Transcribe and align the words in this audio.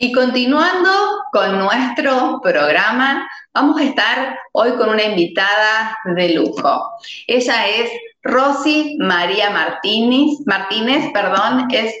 Y 0.00 0.12
continuando 0.12 0.90
con 1.32 1.58
nuestro 1.58 2.40
programa, 2.40 3.28
vamos 3.52 3.80
a 3.80 3.82
estar 3.82 4.38
hoy 4.52 4.76
con 4.76 4.90
una 4.90 5.02
invitada 5.02 5.98
de 6.14 6.34
lujo. 6.34 6.92
Ella 7.26 7.66
es 7.66 7.90
Rosy 8.22 8.96
María 9.00 9.50
Martínez, 9.50 10.38
Martínez, 10.46 11.10
perdón, 11.12 11.66
es 11.72 11.92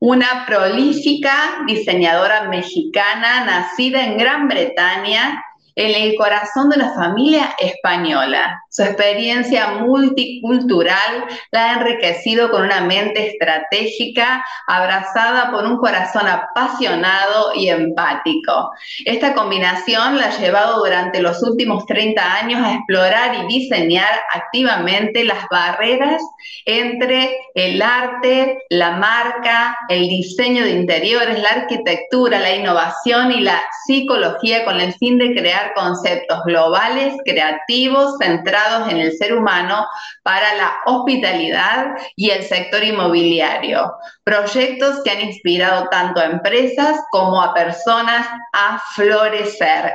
una 0.00 0.44
prolífica 0.44 1.62
diseñadora 1.68 2.48
mexicana 2.48 3.44
nacida 3.44 4.04
en 4.06 4.18
Gran 4.18 4.48
Bretaña 4.48 5.40
en 5.76 6.02
el 6.02 6.16
corazón 6.16 6.68
de 6.70 6.78
una 6.78 6.94
familia 6.94 7.54
española. 7.60 8.60
Su 8.72 8.84
experiencia 8.84 9.66
multicultural 9.80 11.24
la 11.50 11.70
ha 11.70 11.80
enriquecido 11.80 12.52
con 12.52 12.62
una 12.62 12.82
mente 12.82 13.26
estratégica, 13.26 14.44
abrazada 14.68 15.50
por 15.50 15.64
un 15.64 15.78
corazón 15.78 16.28
apasionado 16.28 17.52
y 17.56 17.68
empático. 17.68 18.70
Esta 19.04 19.34
combinación 19.34 20.18
la 20.18 20.26
ha 20.26 20.38
llevado 20.38 20.84
durante 20.84 21.20
los 21.20 21.42
últimos 21.42 21.84
30 21.86 22.32
años 22.32 22.62
a 22.64 22.74
explorar 22.74 23.34
y 23.34 23.48
diseñar 23.48 24.20
activamente 24.32 25.24
las 25.24 25.48
barreras 25.50 26.22
entre 26.64 27.38
el 27.56 27.82
arte, 27.82 28.56
la 28.70 28.92
marca, 28.92 29.76
el 29.88 30.08
diseño 30.08 30.62
de 30.62 30.70
interiores, 30.70 31.42
la 31.42 31.62
arquitectura, 31.62 32.38
la 32.38 32.54
innovación 32.54 33.32
y 33.32 33.40
la 33.40 33.60
psicología 33.84 34.64
con 34.64 34.80
el 34.80 34.92
fin 34.94 35.18
de 35.18 35.34
crear 35.34 35.72
conceptos 35.74 36.38
globales, 36.44 37.16
creativos, 37.24 38.14
centrados 38.20 38.59
en 38.88 38.98
el 38.98 39.16
ser 39.16 39.34
humano 39.34 39.86
para 40.22 40.54
la 40.54 40.76
hospitalidad 40.86 41.86
y 42.16 42.30
el 42.30 42.42
sector 42.44 42.82
inmobiliario. 42.82 43.92
Proyectos 44.24 45.02
que 45.02 45.10
han 45.10 45.20
inspirado 45.22 45.88
tanto 45.90 46.20
a 46.20 46.26
empresas 46.26 47.00
como 47.10 47.42
a 47.42 47.54
personas 47.54 48.26
a 48.52 48.80
florecer. 48.94 49.92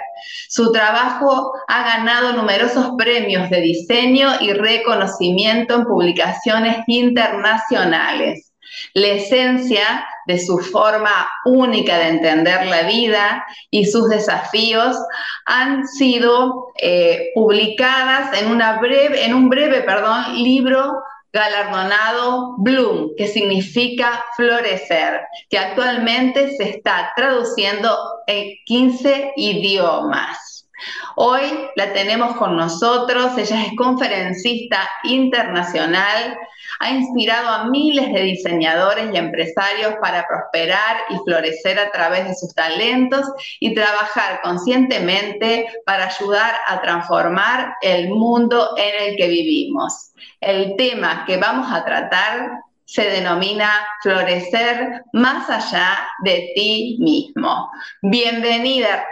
Su 0.49 0.71
trabajo 0.71 1.53
ha 1.67 1.83
ganado 1.83 2.33
numerosos 2.33 2.91
premios 2.97 3.49
de 3.49 3.61
diseño 3.61 4.29
y 4.41 4.53
reconocimiento 4.53 5.75
en 5.75 5.85
publicaciones 5.85 6.77
internacionales. 6.87 8.44
La 8.93 9.07
esencia 9.07 10.05
de 10.25 10.39
su 10.39 10.57
forma 10.57 11.27
única 11.45 11.97
de 11.97 12.09
entender 12.09 12.65
la 12.67 12.83
vida 12.83 13.45
y 13.69 13.85
sus 13.85 14.09
desafíos 14.09 14.97
han 15.45 15.87
sido 15.87 16.67
eh, 16.77 17.31
publicadas 17.35 18.41
en, 18.41 18.57
breve, 18.81 19.25
en 19.25 19.33
un 19.33 19.49
breve 19.49 19.81
perdón, 19.81 20.41
libro 20.41 20.93
galardonado 21.35 22.55
Bloom, 22.59 23.09
que 23.17 23.27
significa 23.27 24.23
florecer, 24.37 25.19
que 25.49 25.59
actualmente 25.59 26.55
se 26.55 26.69
está 26.69 27.11
traduciendo 27.15 27.93
en 28.25 28.53
15 28.65 29.33
idiomas. 29.35 30.64
Hoy 31.15 31.41
la 31.75 31.93
tenemos 31.93 32.35
con 32.35 32.55
nosotros, 32.55 33.37
ella 33.37 33.63
es 33.63 33.75
conferencista 33.77 34.89
internacional, 35.03 36.37
ha 36.79 36.89
inspirado 36.89 37.49
a 37.49 37.65
miles 37.65 38.11
de 38.11 38.21
diseñadores 38.21 39.09
y 39.13 39.17
empresarios 39.17 39.95
para 40.01 40.27
prosperar 40.27 40.97
y 41.09 41.17
florecer 41.23 41.79
a 41.79 41.91
través 41.91 42.27
de 42.27 42.35
sus 42.35 42.53
talentos 42.53 43.25
y 43.59 43.73
trabajar 43.73 44.41
conscientemente 44.41 45.67
para 45.85 46.07
ayudar 46.07 46.55
a 46.67 46.81
transformar 46.81 47.75
el 47.81 48.09
mundo 48.09 48.75
en 48.77 49.09
el 49.09 49.15
que 49.17 49.27
vivimos. 49.27 50.11
El 50.41 50.75
tema 50.75 51.23
que 51.25 51.37
vamos 51.37 51.71
a 51.71 51.85
tratar 51.85 52.61
se 52.85 53.09
denomina 53.09 53.69
florecer 54.01 55.03
más 55.13 55.49
allá 55.49 56.07
de 56.23 56.51
ti 56.55 56.97
mismo. 56.99 57.71
Bienvenida, 58.01 59.03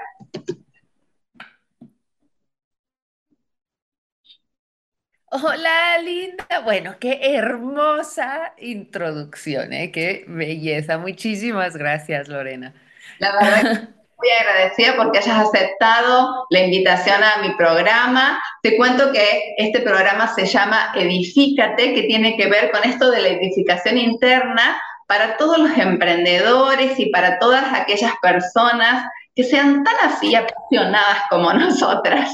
Hola, 5.41 5.97
linda. 5.97 6.59
Bueno, 6.63 6.97
qué 6.99 7.19
hermosa 7.23 8.53
introducción, 8.59 9.73
¿eh? 9.73 9.91
Qué 9.91 10.25
belleza. 10.27 10.99
Muchísimas 10.99 11.75
gracias, 11.75 12.27
Lorena. 12.27 12.71
La 13.17 13.33
verdad 13.33 13.89
muy 14.19 14.29
agradecida 14.29 14.95
porque 14.95 15.17
hayas 15.17 15.47
aceptado 15.47 16.45
la 16.51 16.59
invitación 16.59 17.23
a 17.23 17.41
mi 17.41 17.55
programa. 17.55 18.39
Te 18.61 18.77
cuento 18.77 19.11
que 19.11 19.55
este 19.57 19.79
programa 19.79 20.31
se 20.35 20.45
llama 20.45 20.93
Edifícate, 20.93 21.95
que 21.95 22.03
tiene 22.03 22.37
que 22.37 22.47
ver 22.47 22.69
con 22.69 22.83
esto 22.83 23.09
de 23.09 23.21
la 23.21 23.29
edificación 23.29 23.97
interna 23.97 24.79
para 25.07 25.37
todos 25.37 25.57
los 25.57 25.75
emprendedores 25.79 26.99
y 26.99 27.07
para 27.07 27.39
todas 27.39 27.73
aquellas 27.73 28.13
personas 28.21 29.07
que 29.35 29.43
sean 29.43 29.83
tan 29.83 29.95
así 30.03 30.35
apasionadas 30.35 31.23
como 31.29 31.53
nosotras. 31.53 32.29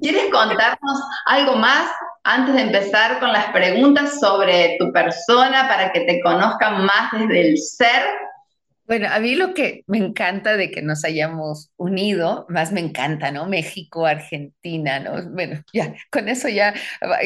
¿Quieres 0.00 0.30
contarnos 0.30 1.00
algo 1.26 1.56
más 1.56 1.90
antes 2.24 2.54
de 2.54 2.62
empezar 2.62 3.20
con 3.20 3.32
las 3.32 3.46
preguntas 3.46 4.20
sobre 4.20 4.76
tu 4.78 4.92
persona 4.92 5.68
para 5.68 5.92
que 5.92 6.00
te 6.00 6.20
conozcan 6.20 6.84
más 6.84 7.12
desde 7.12 7.48
el 7.48 7.58
ser? 7.58 8.02
Bueno, 8.86 9.08
a 9.10 9.18
mí 9.18 9.34
lo 9.34 9.54
que 9.54 9.82
me 9.86 9.96
encanta 9.96 10.56
de 10.58 10.70
que 10.70 10.82
nos 10.82 11.04
hayamos 11.04 11.70
unido, 11.76 12.44
más 12.50 12.70
me 12.70 12.80
encanta, 12.80 13.30
¿no? 13.30 13.46
México, 13.46 14.04
Argentina, 14.04 15.00
¿no? 15.00 15.22
Bueno, 15.30 15.62
ya, 15.72 15.94
con 16.10 16.28
eso 16.28 16.48
ya, 16.50 16.74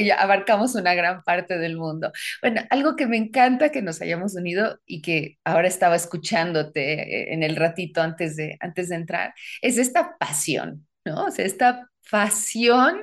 ya, 0.05 0.21
abarcamos 0.23 0.77
una 0.77 0.95
gran 0.95 1.23
parte 1.25 1.59
del 1.59 1.77
mundo. 1.77 2.13
Bueno, 2.43 2.63
algo 2.71 2.95
que 2.95 3.07
me 3.09 3.17
encanta 3.17 3.71
que 3.71 3.83
nos 3.83 4.01
hayamos 4.01 4.37
unido 4.37 4.79
y 4.87 5.03
que 5.03 5.39
ahora 5.45 5.67
estaba 5.67 5.97
escuchándote 5.97 6.93
eh, 7.31 7.35
en 7.35 7.43
el 7.43 7.57
ratito 7.57 8.03
antes 8.03 8.37
de, 8.37 8.57
antes 8.61 8.89
de 8.89 8.95
entrar, 8.97 9.35
es 9.61 9.79
esta 9.79 10.17
pasión, 10.19 10.87
¿no? 11.05 11.25
O 11.25 11.31
sea, 11.33 11.45
esta 11.45 11.91
pasión 12.11 13.01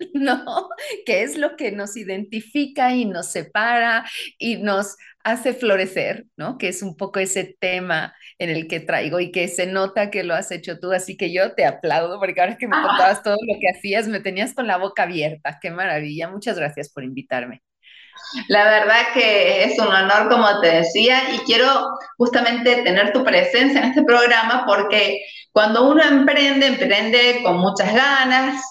¿no? 0.14 0.68
Que 1.06 1.22
es 1.22 1.36
lo 1.36 1.56
que 1.56 1.72
nos 1.72 1.96
identifica 1.96 2.94
y 2.94 3.04
nos 3.04 3.30
separa 3.30 4.04
y 4.38 4.56
nos 4.56 4.96
hace 5.24 5.54
florecer, 5.54 6.26
¿no? 6.36 6.58
Que 6.58 6.68
es 6.68 6.82
un 6.82 6.96
poco 6.96 7.20
ese 7.20 7.56
tema 7.60 8.14
en 8.38 8.50
el 8.50 8.66
que 8.66 8.80
traigo 8.80 9.20
y 9.20 9.30
que 9.30 9.48
se 9.48 9.66
nota 9.66 10.10
que 10.10 10.24
lo 10.24 10.34
has 10.34 10.50
hecho 10.50 10.80
tú, 10.80 10.92
así 10.92 11.16
que 11.16 11.32
yo 11.32 11.54
te 11.54 11.64
aplaudo 11.64 12.18
porque 12.18 12.40
ahora 12.40 12.56
que 12.56 12.66
me 12.66 12.76
ah. 12.76 12.82
contabas 12.82 13.22
todo 13.22 13.36
lo 13.40 13.54
que 13.60 13.68
hacías, 13.68 14.08
me 14.08 14.20
tenías 14.20 14.54
con 14.54 14.66
la 14.66 14.78
boca 14.78 15.04
abierta, 15.04 15.58
qué 15.60 15.70
maravilla, 15.70 16.28
muchas 16.28 16.56
gracias 16.56 16.90
por 16.92 17.04
invitarme. 17.04 17.62
La 18.48 18.64
verdad 18.64 19.12
que 19.14 19.64
es 19.64 19.78
un 19.78 19.88
honor, 19.88 20.28
como 20.28 20.60
te 20.60 20.68
decía, 20.68 21.34
y 21.34 21.38
quiero 21.40 21.66
justamente 22.16 22.82
tener 22.82 23.12
tu 23.12 23.24
presencia 23.24 23.80
en 23.80 23.88
este 23.88 24.02
programa 24.04 24.64
porque 24.66 25.20
cuando 25.50 25.90
uno 25.90 26.02
emprende, 26.02 26.66
emprende 26.66 27.40
con 27.42 27.58
muchas 27.58 27.92
ganas, 27.94 28.62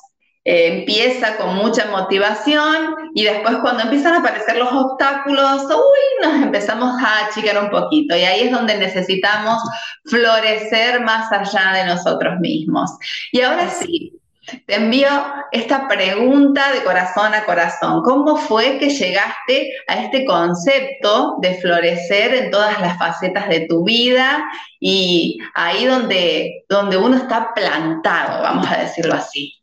eh, 0.43 0.79
empieza 0.79 1.37
con 1.37 1.55
mucha 1.55 1.85
motivación 1.91 2.95
y 3.13 3.25
después 3.25 3.57
cuando 3.61 3.83
empiezan 3.83 4.13
a 4.13 4.19
aparecer 4.19 4.57
los 4.57 4.73
obstáculos, 4.73 5.65
uy, 5.65 6.27
nos 6.27 6.41
empezamos 6.41 6.99
a 6.99 7.25
achicar 7.25 7.63
un 7.63 7.69
poquito 7.69 8.15
y 8.15 8.23
ahí 8.23 8.41
es 8.41 8.51
donde 8.51 8.75
necesitamos 8.77 9.61
florecer 10.05 11.01
más 11.01 11.31
allá 11.31 11.73
de 11.73 11.85
nosotros 11.85 12.39
mismos. 12.39 12.89
Y 13.31 13.41
ahora 13.41 13.69
sí, 13.69 14.19
te 14.65 14.75
envío 14.75 15.09
esta 15.51 15.87
pregunta 15.87 16.71
de 16.71 16.83
corazón 16.83 17.35
a 17.35 17.45
corazón. 17.45 18.01
¿Cómo 18.01 18.35
fue 18.35 18.79
que 18.79 18.89
llegaste 18.89 19.71
a 19.87 20.01
este 20.01 20.25
concepto 20.25 21.37
de 21.41 21.53
florecer 21.55 22.33
en 22.33 22.51
todas 22.51 22.81
las 22.81 22.97
facetas 22.97 23.47
de 23.47 23.67
tu 23.67 23.83
vida 23.83 24.43
y 24.79 25.37
ahí 25.53 25.85
donde, 25.85 26.65
donde 26.67 26.97
uno 26.97 27.17
está 27.17 27.53
plantado, 27.53 28.41
vamos 28.41 28.67
a 28.71 28.77
decirlo 28.77 29.13
así? 29.13 29.60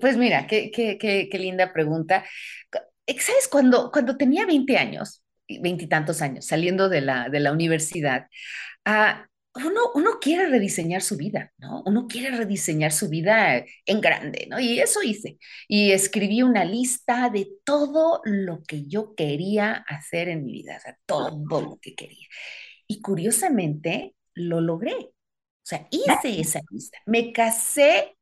Pues 0.00 0.16
mira, 0.16 0.46
qué, 0.46 0.70
qué, 0.70 0.98
qué, 0.98 1.38
linda 1.38 1.72
pregunta. 1.72 2.24
¿Sabes? 3.06 3.48
Cuando, 3.50 3.90
cuando 3.90 4.16
tenía 4.16 4.46
20 4.46 4.76
años, 4.76 5.22
veintitantos 5.48 6.22
años, 6.22 6.46
saliendo 6.46 6.88
de 6.88 7.00
la, 7.00 7.28
de 7.28 7.40
la 7.40 7.52
universidad, 7.52 8.26
ah, 8.84 9.26
uno, 9.54 9.80
uno 9.94 10.10
quiere 10.20 10.48
rediseñar 10.48 11.02
su 11.02 11.16
vida, 11.16 11.52
¿no? 11.58 11.82
Uno 11.86 12.06
quiere 12.06 12.36
rediseñar 12.36 12.92
su 12.92 13.08
vida 13.08 13.64
en 13.86 14.00
grande, 14.00 14.46
¿no? 14.50 14.60
Y 14.60 14.80
eso 14.80 15.02
hice. 15.02 15.38
Y 15.68 15.92
escribí 15.92 16.42
una 16.42 16.64
lista 16.64 17.30
de 17.30 17.48
todo 17.64 18.20
lo 18.24 18.62
que 18.64 18.86
yo 18.86 19.14
quería 19.14 19.72
hacer 19.88 20.28
en 20.28 20.44
mi 20.44 20.52
vida, 20.52 20.76
o 20.76 20.80
sea, 20.80 20.98
todo 21.06 21.60
lo 21.62 21.78
que 21.80 21.94
quería. 21.94 22.26
Y 22.86 23.00
curiosamente, 23.00 24.14
lo 24.34 24.60
logré. 24.60 24.94
O 24.94 25.68
sea, 25.68 25.88
hice 25.90 26.40
esa 26.40 26.60
lista. 26.70 26.98
Me 27.06 27.32
casé, 27.32 28.15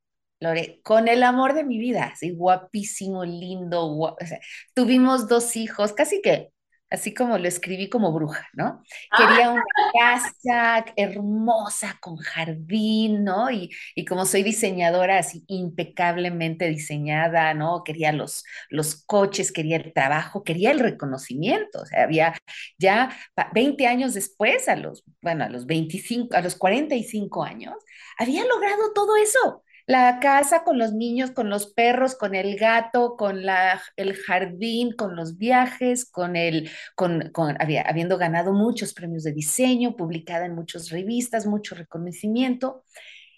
Lore, 0.45 0.81
con 0.83 1.09
el 1.09 1.23
amor 1.23 1.55
de 1.55 1.65
mi 1.65 1.79
vida, 1.79 2.05
así 2.15 2.31
guapísimo, 2.31 3.25
lindo, 3.25 3.87
o 3.87 4.17
sea, 4.27 4.39
tuvimos 4.75 5.29
dos 5.29 5.57
hijos, 5.57 5.93
casi 5.93 6.23
que 6.23 6.51
así 6.95 7.13
como 7.13 7.39
lo 7.39 7.49
escribí 7.49 7.89
como 7.91 8.13
bruja, 8.13 8.49
¿no? 8.55 8.83
Quería 9.17 9.51
una 9.51 9.63
casa 9.93 10.85
hermosa 10.97 11.99
con 12.01 12.17
jardín, 12.17 13.25
¿no? 13.25 13.51
Y, 13.51 13.71
y, 13.95 14.05
como 14.05 14.25
soy 14.27 14.43
diseñadora 14.43 15.19
así 15.19 15.45
impecablemente 15.49 16.69
diseñada, 16.69 17.53
¿no? 17.55 17.83
Quería 17.85 18.13
los, 18.13 18.45
los 18.71 19.05
coches, 19.05 19.53
quería 19.53 19.77
el 19.77 19.93
trabajo, 19.93 20.45
quería 20.45 20.71
el 20.71 20.79
reconocimiento, 20.81 21.83
o 21.83 21.87
sea, 21.87 22.05
había 22.05 22.35
ya 22.79 23.11
20 23.53 23.87
años 23.87 24.15
después, 24.15 24.69
a 24.69 24.77
los, 24.77 25.05
bueno, 25.21 25.45
a 25.45 25.49
los 25.49 25.67
25, 25.67 26.35
a 26.37 26.41
los 26.41 26.57
45 26.57 27.45
años, 27.45 27.75
había 28.19 28.45
logrado 28.45 28.93
todo 28.95 29.17
eso 29.17 29.64
la 29.87 30.19
casa 30.21 30.65
con 30.65 30.79
los 30.79 30.93
niños, 30.93 31.31
con 31.33 31.51
los 31.51 31.73
perros, 31.73 32.15
con 32.15 32.35
el 32.35 32.57
gato, 32.57 33.17
con 33.17 33.45
la, 33.45 33.83
el 33.97 34.17
jardín, 34.17 34.93
con 34.93 35.15
los 35.17 35.37
viajes, 35.37 36.11
con 36.11 36.37
el, 36.37 36.71
con, 36.95 37.31
con 37.33 37.57
habiendo 37.61 38.17
ganado 38.19 38.53
muchos 38.53 38.95
premios 38.95 39.25
de 39.25 39.33
diseño, 39.33 39.97
publicada 39.97 40.47
en 40.47 40.55
muchas 40.55 40.91
revistas, 40.91 41.47
mucho 41.47 41.75
reconocimiento. 41.75 42.85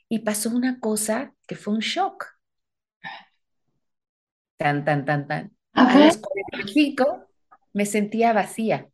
Y 0.09 0.21
pasó 0.21 0.51
una 0.51 0.79
cosa 0.79 1.35
que 1.49 1.57
fue 1.57 1.75
un 1.75 1.81
shock. 1.81 2.27
Tan, 4.57 4.85
tan, 4.85 5.05
tan, 5.05 5.27
tan. 5.27 5.57
A 5.73 5.99
los 5.99 6.17
45 6.19 7.27
me 7.73 7.87
sentía 7.87 8.33
vacía. 8.33 8.89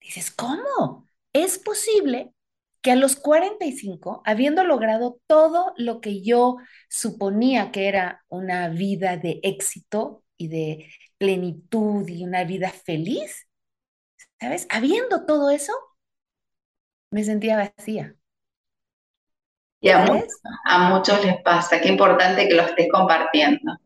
Dices, 0.00 0.30
¿cómo? 0.30 1.06
¿Es 1.32 1.58
posible 1.58 2.32
que 2.88 2.92
a 2.92 2.96
los 2.96 3.16
45, 3.16 4.22
habiendo 4.24 4.64
logrado 4.64 5.20
todo 5.26 5.74
lo 5.76 6.00
que 6.00 6.22
yo 6.22 6.56
suponía 6.88 7.70
que 7.70 7.86
era 7.86 8.24
una 8.28 8.70
vida 8.70 9.18
de 9.18 9.40
éxito 9.42 10.24
y 10.38 10.48
de 10.48 10.90
plenitud 11.18 12.08
y 12.08 12.24
una 12.24 12.44
vida 12.44 12.70
feliz, 12.70 13.46
¿sabes? 14.40 14.66
Habiendo 14.70 15.26
todo 15.26 15.50
eso, 15.50 15.74
me 17.12 17.24
sentía 17.24 17.58
vacía. 17.58 18.14
Y 19.82 19.90
a, 19.90 20.06
muchos, 20.88 21.22
les 21.22 21.42
pasa, 21.42 21.82
qué 21.82 21.88
importante 21.88 22.48
que 22.48 22.54
lo 22.54 22.62
estés 22.62 22.88
compartiendo. 22.90 23.76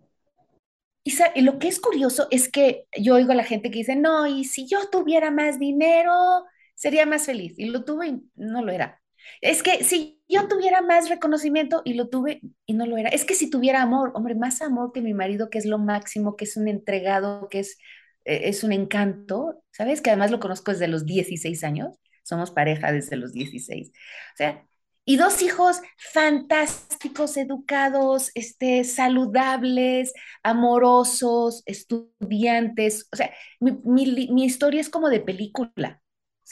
Y, 1.02 1.12
y, 1.34 1.40
lo 1.40 1.58
que 1.58 1.66
es 1.66 1.80
curioso 1.80 2.28
es 2.30 2.48
que 2.48 2.86
yo 2.96 3.16
oigo 3.16 3.32
a 3.32 3.34
la 3.34 3.42
gente 3.42 3.72
que 3.72 3.80
dice, 3.80 3.96
no, 3.96 4.28
y 4.28 4.44
si 4.44 4.68
yo 4.68 4.88
tuviera 4.90 5.32
más 5.32 5.58
dinero, 5.58 6.44
sería 6.82 7.06
más 7.06 7.26
feliz. 7.26 7.54
Y 7.58 7.66
lo 7.66 7.84
tuve 7.84 8.08
y 8.08 8.22
no 8.34 8.60
lo 8.62 8.72
era. 8.72 9.00
Es 9.40 9.62
que 9.62 9.84
si 9.84 10.20
yo 10.28 10.48
tuviera 10.48 10.82
más 10.82 11.08
reconocimiento 11.08 11.82
y 11.84 11.94
lo 11.94 12.08
tuve 12.08 12.40
y 12.66 12.74
no 12.74 12.86
lo 12.86 12.96
era. 12.96 13.08
Es 13.10 13.24
que 13.24 13.34
si 13.34 13.48
tuviera 13.48 13.82
amor, 13.82 14.10
hombre, 14.14 14.34
más 14.34 14.60
amor 14.62 14.90
que 14.92 15.00
mi 15.00 15.14
marido, 15.14 15.48
que 15.48 15.58
es 15.58 15.66
lo 15.66 15.78
máximo, 15.78 16.36
que 16.36 16.44
es 16.44 16.56
un 16.56 16.66
entregado, 16.66 17.48
que 17.48 17.60
es, 17.60 17.78
eh, 18.24 18.42
es 18.46 18.64
un 18.64 18.72
encanto, 18.72 19.62
¿sabes? 19.70 20.02
Que 20.02 20.10
además 20.10 20.32
lo 20.32 20.40
conozco 20.40 20.72
desde 20.72 20.88
los 20.88 21.06
16 21.06 21.62
años. 21.62 21.96
Somos 22.24 22.50
pareja 22.50 22.90
desde 22.90 23.16
los 23.16 23.32
16. 23.32 23.90
O 23.90 24.36
sea, 24.36 24.66
y 25.04 25.16
dos 25.16 25.40
hijos 25.42 25.80
fantásticos, 25.98 27.36
educados, 27.36 28.32
este, 28.34 28.82
saludables, 28.82 30.12
amorosos, 30.42 31.62
estudiantes. 31.66 33.08
O 33.12 33.16
sea, 33.16 33.32
mi, 33.60 33.72
mi, 33.84 34.28
mi 34.32 34.44
historia 34.44 34.80
es 34.80 34.88
como 34.90 35.10
de 35.10 35.20
película, 35.20 36.01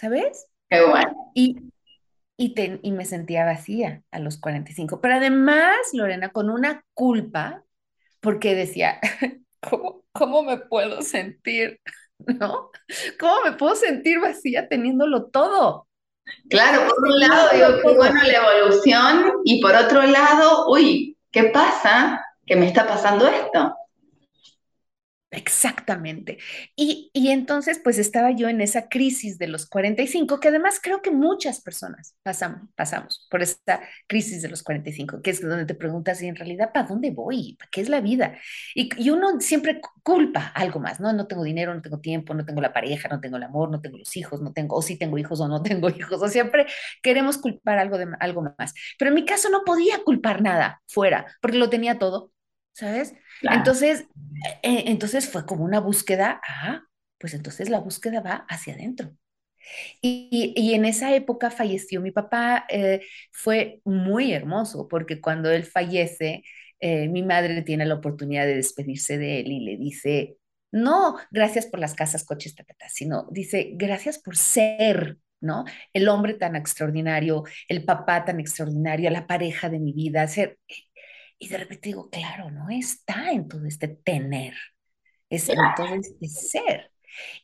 ¿sabes? 0.00 0.46
Qué 0.70 0.82
bueno. 0.84 1.32
Y, 1.34 1.58
y, 2.36 2.54
y 2.82 2.92
me 2.92 3.04
sentía 3.04 3.44
vacía 3.44 4.02
a 4.10 4.18
los 4.18 4.38
45. 4.38 5.00
Pero 5.00 5.14
además, 5.14 5.76
Lorena, 5.92 6.30
con 6.30 6.48
una 6.48 6.84
culpa, 6.94 7.64
porque 8.20 8.54
decía, 8.54 8.98
¿cómo, 9.60 10.04
cómo 10.12 10.42
me 10.42 10.56
puedo 10.56 11.02
sentir? 11.02 11.80
¿No? 12.18 12.70
¿Cómo 13.18 13.42
me 13.44 13.52
puedo 13.52 13.74
sentir 13.74 14.20
vacía 14.20 14.68
teniéndolo 14.68 15.26
todo? 15.26 15.86
Claro, 16.48 16.86
por 16.86 17.08
un 17.08 17.18
lado 17.18 17.48
digo, 17.52 17.66
qué 17.82 17.96
bueno 17.96 18.22
la 18.22 18.32
evolución, 18.32 19.32
y 19.44 19.60
por 19.60 19.74
otro 19.74 20.02
lado, 20.02 20.70
uy, 20.70 21.18
¿qué 21.32 21.44
pasa? 21.44 22.24
¿Que 22.46 22.56
me 22.56 22.66
está 22.66 22.86
pasando 22.86 23.26
esto? 23.26 23.74
Exactamente. 25.32 26.38
Y, 26.74 27.10
entonces, 27.14 27.80
pues 27.82 27.98
estaba 27.98 28.32
yo 28.32 28.48
en 28.48 28.60
esa 28.60 28.88
crisis 28.88 29.38
de 29.38 29.46
los 29.46 29.66
45, 29.66 30.40
que 30.40 30.48
además 30.48 30.80
creo 30.82 31.02
que 31.02 31.12
muchas 31.12 31.60
personas 31.60 32.16
pasamos, 32.24 32.68
pasamos 32.74 33.28
por 33.30 33.40
esta 33.40 33.80
crisis 34.08 34.42
de 34.42 34.48
los 34.48 34.64
45, 34.64 35.22
que 35.22 35.30
es 35.30 35.40
donde 35.40 35.66
te 35.66 35.76
preguntas, 35.76 36.20
¿y 36.20 36.26
en 36.26 36.34
realidad 36.34 36.72
para 36.74 36.88
dónde 36.88 37.12
voy? 37.12 37.54
¿Para 37.58 37.70
qué 37.70 37.80
es 37.80 37.88
la 37.88 38.00
vida? 38.00 38.38
Y, 38.74 38.90
y, 39.00 39.10
uno 39.10 39.40
siempre 39.40 39.80
culpa 40.02 40.48
algo 40.48 40.80
más, 40.80 40.98
¿no? 40.98 41.12
No 41.12 41.28
tengo 41.28 41.44
dinero, 41.44 41.74
no 41.74 41.82
tengo 41.82 42.00
tiempo, 42.00 42.34
no 42.34 42.44
tengo 42.44 42.60
la 42.60 42.72
pareja, 42.72 43.08
no 43.08 43.20
tengo 43.20 43.36
el 43.36 43.44
amor, 43.44 43.70
no 43.70 43.80
tengo 43.80 43.98
los 43.98 44.16
hijos, 44.16 44.40
no 44.42 44.52
tengo, 44.52 44.74
o 44.76 44.82
sí 44.82 44.98
tengo 44.98 45.16
hijos 45.16 45.40
o 45.40 45.46
no 45.46 45.62
tengo 45.62 45.88
hijos, 45.96 46.20
o 46.20 46.28
siempre 46.28 46.66
queremos 47.02 47.38
culpar 47.38 47.78
algo, 47.78 47.98
de, 47.98 48.08
algo 48.18 48.42
más. 48.58 48.74
Pero 48.98 49.10
en 49.10 49.14
mi 49.14 49.24
caso 49.24 49.48
no 49.48 49.62
podía 49.64 50.02
culpar 50.02 50.42
nada 50.42 50.82
fuera, 50.88 51.26
porque 51.40 51.58
lo 51.58 51.70
tenía 51.70 51.98
todo, 51.98 52.32
¿sabes? 52.72 53.14
Entonces, 53.42 54.06
eh, 54.62 54.84
entonces 54.86 55.28
fue 55.28 55.46
como 55.46 55.64
una 55.64 55.80
búsqueda, 55.80 56.40
ah, 56.46 56.82
pues 57.18 57.34
entonces 57.34 57.68
la 57.68 57.80
búsqueda 57.80 58.20
va 58.20 58.46
hacia 58.48 58.74
adentro. 58.74 59.14
Y, 60.00 60.54
y, 60.56 60.74
en 60.74 60.84
esa 60.86 61.14
época 61.14 61.50
falleció 61.50 62.00
mi 62.00 62.10
papá, 62.10 62.64
eh, 62.70 63.02
fue 63.30 63.80
muy 63.84 64.32
hermoso 64.32 64.88
porque 64.88 65.20
cuando 65.20 65.50
él 65.50 65.64
fallece, 65.64 66.42
eh, 66.80 67.08
mi 67.08 67.22
madre 67.22 67.62
tiene 67.62 67.84
la 67.86 67.96
oportunidad 67.96 68.46
de 68.46 68.56
despedirse 68.56 69.18
de 69.18 69.40
él 69.40 69.52
y 69.52 69.60
le 69.60 69.76
dice, 69.76 70.38
no, 70.72 71.16
gracias 71.30 71.66
por 71.66 71.80
las 71.80 71.94
casas, 71.94 72.24
coches, 72.24 72.54
ta, 72.54 72.64
sino 72.88 73.26
dice, 73.30 73.72
gracias 73.74 74.18
por 74.18 74.36
ser, 74.36 75.18
¿no? 75.40 75.64
El 75.92 76.08
hombre 76.08 76.34
tan 76.34 76.56
extraordinario, 76.56 77.44
el 77.68 77.84
papá 77.84 78.24
tan 78.24 78.40
extraordinario, 78.40 79.10
la 79.10 79.26
pareja 79.26 79.68
de 79.68 79.78
mi 79.78 79.92
vida, 79.92 80.26
ser, 80.26 80.58
y 81.40 81.48
de 81.48 81.58
repente 81.58 81.88
digo, 81.88 82.10
claro, 82.10 82.50
no 82.50 82.68
está 82.70 83.32
en 83.32 83.48
todo 83.48 83.64
este 83.66 83.88
tener, 83.88 84.54
es 85.30 85.48
en 85.48 85.58
todo 85.74 85.94
este 85.94 86.28
ser. 86.28 86.92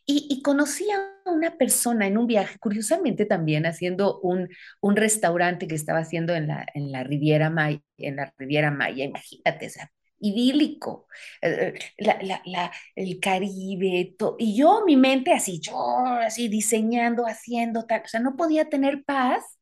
Y, 0.04 0.28
y, 0.30 0.42
conocí 0.42 0.86
a 0.92 1.30
una 1.30 1.56
persona 1.58 2.06
en 2.06 2.18
un 2.18 2.26
viaje, 2.28 2.58
curiosamente 2.58 3.26
también 3.26 3.66
haciendo 3.66 4.20
un, 4.20 4.48
un 4.80 4.96
restaurante 4.96 5.66
que 5.66 5.74
estaba 5.74 6.00
haciendo 6.00 6.34
en 6.34 6.46
la, 6.46 6.66
en 6.74 6.92
la 6.92 7.02
Riviera 7.02 7.50
Maya, 7.50 7.80
en 7.98 8.16
la 8.16 8.32
Riviera 8.38 8.70
Maya, 8.70 9.04
imagínate, 9.04 9.66
o 9.66 9.70
sea, 9.70 9.90
idílico, 10.20 11.08
eh, 11.42 11.74
la, 11.98 12.18
la, 12.22 12.42
la, 12.44 12.72
el 12.94 13.18
Caribe, 13.18 14.14
y 14.38 14.56
yo, 14.56 14.84
mi 14.86 14.96
mente 14.96 15.32
así, 15.32 15.58
yo 15.60 15.76
así 16.20 16.48
diseñando, 16.48 17.24
haciendo 17.26 17.86
tal, 17.86 18.02
o 18.04 18.08
sea, 18.08 18.20
no 18.20 18.36
podía 18.36 18.68
tener 18.68 19.04
paz 19.04 19.55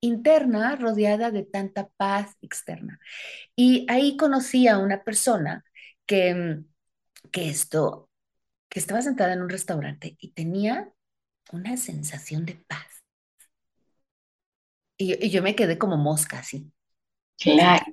interna 0.00 0.76
rodeada 0.76 1.30
de 1.30 1.44
tanta 1.44 1.88
paz 1.96 2.36
externa. 2.40 2.98
Y 3.56 3.86
ahí 3.88 4.16
conocí 4.16 4.68
a 4.68 4.78
una 4.78 5.04
persona 5.04 5.64
que, 6.06 6.60
que 7.30 7.48
esto, 7.50 8.10
que 8.68 8.80
estaba 8.80 9.02
sentada 9.02 9.32
en 9.32 9.42
un 9.42 9.48
restaurante 9.48 10.16
y 10.20 10.32
tenía 10.32 10.92
una 11.52 11.76
sensación 11.76 12.46
de 12.46 12.54
paz. 12.66 13.04
Y, 14.96 15.30
yo 15.30 15.42
me 15.42 15.54
quedé 15.54 15.78
como 15.78 15.96
mosca 15.96 16.38
así. 16.38 16.70
Claro. 17.38 17.84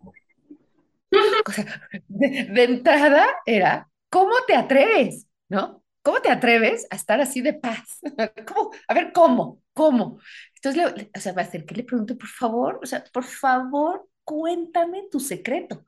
de, 2.10 2.64
entrada 2.64 3.26
era, 3.46 3.90
¿cómo 4.10 4.34
te 4.46 4.56
atreves? 4.56 5.26
¿No? 5.50 5.84
¿Cómo 6.08 6.22
te 6.22 6.32
atreves 6.32 6.88
a 6.90 6.96
estar 6.96 7.20
así 7.20 7.42
de 7.42 7.54
paz? 7.54 8.00
¿Cómo? 8.48 8.72
A 8.88 8.94
ver, 8.94 9.12
¿cómo? 9.12 9.62
¿Cómo? 9.74 10.22
Entonces, 10.56 10.96
le, 10.96 11.12
o 11.14 11.20
sea, 11.20 11.34
va 11.34 11.42
a 11.42 11.52
ser 11.52 11.66
que 11.66 11.76
le 11.76 11.84
pregunto, 11.84 12.18
por 12.18 12.30
favor, 12.30 12.80
o 12.82 12.86
sea, 12.86 13.04
por 13.12 13.26
favor, 13.26 14.08
cuéntame 14.24 15.10
tu 15.12 15.20
secreto. 15.20 15.86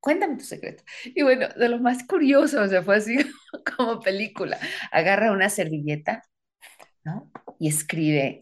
Cuéntame 0.00 0.38
tu 0.38 0.44
secreto. 0.44 0.84
Y 1.04 1.22
bueno, 1.22 1.48
de 1.48 1.68
lo 1.68 1.80
más 1.80 2.02
curioso, 2.06 2.62
o 2.62 2.66
sea, 2.66 2.82
fue 2.82 2.96
así 2.96 3.18
como 3.76 4.00
película. 4.00 4.58
Agarra 4.90 5.32
una 5.32 5.50
servilleta, 5.50 6.22
¿no? 7.04 7.30
Y 7.58 7.68
escribe, 7.68 8.40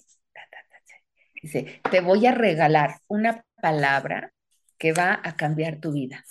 dice, 1.43 1.81
te 1.91 2.03
voy 2.03 2.25
a 2.27 2.31
regalar 2.31 3.01
una 3.09 3.45
palabra 3.61 4.33
que 4.79 4.93
va 4.93 5.21
a 5.25 5.35
cambiar 5.35 5.81
tu 5.81 5.91
vida. 5.91 6.25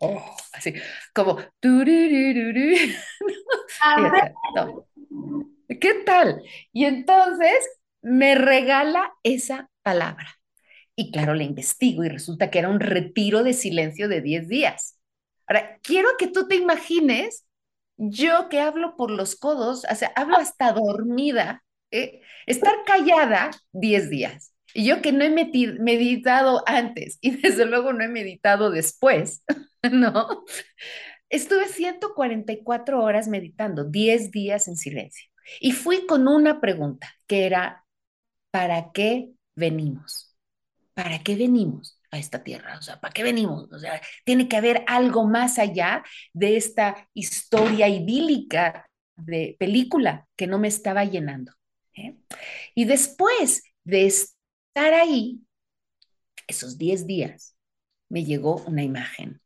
Oh, 0.00 0.36
así, 0.52 0.74
como... 1.14 1.38
¿Qué 5.80 5.94
tal? 6.06 6.42
Y 6.72 6.84
entonces 6.84 7.54
me 8.02 8.34
regala 8.34 9.12
esa 9.22 9.70
palabra. 9.82 10.38
Y 10.96 11.10
claro, 11.10 11.34
la 11.34 11.42
investigo 11.42 12.04
y 12.04 12.08
resulta 12.08 12.50
que 12.50 12.60
era 12.60 12.68
un 12.68 12.80
retiro 12.80 13.42
de 13.42 13.52
silencio 13.52 14.08
de 14.08 14.20
10 14.20 14.48
días. 14.48 14.98
Ahora, 15.46 15.78
quiero 15.82 16.10
que 16.18 16.28
tú 16.28 16.46
te 16.46 16.56
imagines, 16.56 17.46
yo 17.96 18.48
que 18.48 18.60
hablo 18.60 18.96
por 18.96 19.10
los 19.10 19.36
codos, 19.36 19.84
o 19.90 19.94
sea, 19.94 20.12
hablo 20.16 20.36
hasta 20.38 20.72
dormida, 20.72 21.64
¿eh? 21.90 22.20
estar 22.46 22.72
callada 22.86 23.50
10 23.72 24.08
días. 24.08 24.53
Y 24.74 24.84
yo 24.84 25.00
que 25.00 25.12
no 25.12 25.24
he 25.24 25.30
meditado 25.30 26.62
antes 26.66 27.18
y 27.20 27.30
desde 27.40 27.64
luego 27.64 27.92
no 27.92 28.04
he 28.04 28.08
meditado 28.08 28.70
después, 28.70 29.42
¿no? 29.90 30.44
Estuve 31.30 31.68
144 31.68 33.02
horas 33.02 33.28
meditando, 33.28 33.84
10 33.84 34.30
días 34.30 34.68
en 34.68 34.76
silencio. 34.76 35.30
Y 35.60 35.72
fui 35.72 36.06
con 36.06 36.26
una 36.28 36.60
pregunta, 36.60 37.08
que 37.26 37.46
era, 37.46 37.84
¿para 38.50 38.92
qué 38.92 39.30
venimos? 39.54 40.36
¿Para 40.94 41.20
qué 41.20 41.36
venimos 41.36 42.00
a 42.10 42.18
esta 42.18 42.42
tierra? 42.42 42.78
O 42.78 42.82
sea, 42.82 43.00
¿para 43.00 43.12
qué 43.12 43.22
venimos? 43.22 43.70
O 43.72 43.78
sea, 43.78 44.00
tiene 44.24 44.48
que 44.48 44.56
haber 44.56 44.84
algo 44.86 45.26
más 45.26 45.58
allá 45.58 46.02
de 46.32 46.56
esta 46.56 47.08
historia 47.14 47.88
idílica 47.88 48.88
de 49.16 49.56
película 49.58 50.26
que 50.36 50.46
no 50.46 50.58
me 50.58 50.68
estaba 50.68 51.04
llenando. 51.04 51.52
¿eh? 51.94 52.16
Y 52.74 52.84
después 52.84 53.62
de 53.84 54.06
estar 54.74 54.92
ahí, 54.92 55.40
esos 56.48 56.78
10 56.78 57.06
días, 57.06 57.56
me 58.08 58.24
llegó 58.24 58.56
una 58.66 58.82
imagen. 58.82 59.40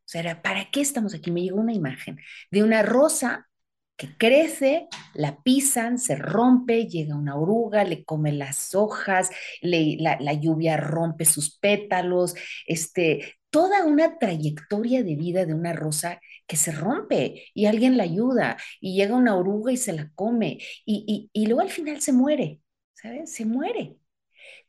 O 0.00 0.08
sea, 0.12 0.42
¿para 0.42 0.70
qué 0.72 0.80
estamos 0.80 1.14
aquí? 1.14 1.30
Me 1.30 1.42
llegó 1.42 1.60
una 1.60 1.72
imagen 1.72 2.18
de 2.50 2.64
una 2.64 2.82
rosa 2.82 3.48
que 3.96 4.16
crece, 4.18 4.88
la 5.14 5.40
pisan, 5.42 5.98
se 5.98 6.16
rompe, 6.16 6.88
llega 6.88 7.14
una 7.14 7.36
oruga, 7.36 7.84
le 7.84 8.04
come 8.04 8.32
las 8.32 8.74
hojas, 8.74 9.30
la, 9.60 10.32
lluvia 10.34 10.76
rompe 10.76 11.26
sus 11.26 11.56
pétalos, 11.58 12.34
este, 12.66 13.36
toda 13.50 13.84
una 13.84 14.18
trayectoria 14.18 15.04
de 15.04 15.14
vida 15.14 15.46
de 15.46 15.54
una 15.54 15.72
rosa 15.74 16.20
que 16.48 16.56
se 16.56 16.72
rompe 16.72 17.44
y 17.54 17.66
alguien 17.66 17.96
la 17.96 18.02
ayuda 18.02 18.56
y 18.80 18.96
llega 18.96 19.14
una 19.14 19.36
oruga 19.36 19.70
y 19.70 19.76
se 19.76 19.92
la 19.92 20.10
come 20.16 20.58
y, 20.84 21.30
y 21.32 21.46
luego 21.46 21.60
al 21.60 21.70
final 21.70 22.00
se 22.02 22.12
muere, 22.12 22.60
¿sabes? 22.94 23.32
Se 23.32 23.44
muere. 23.44 24.01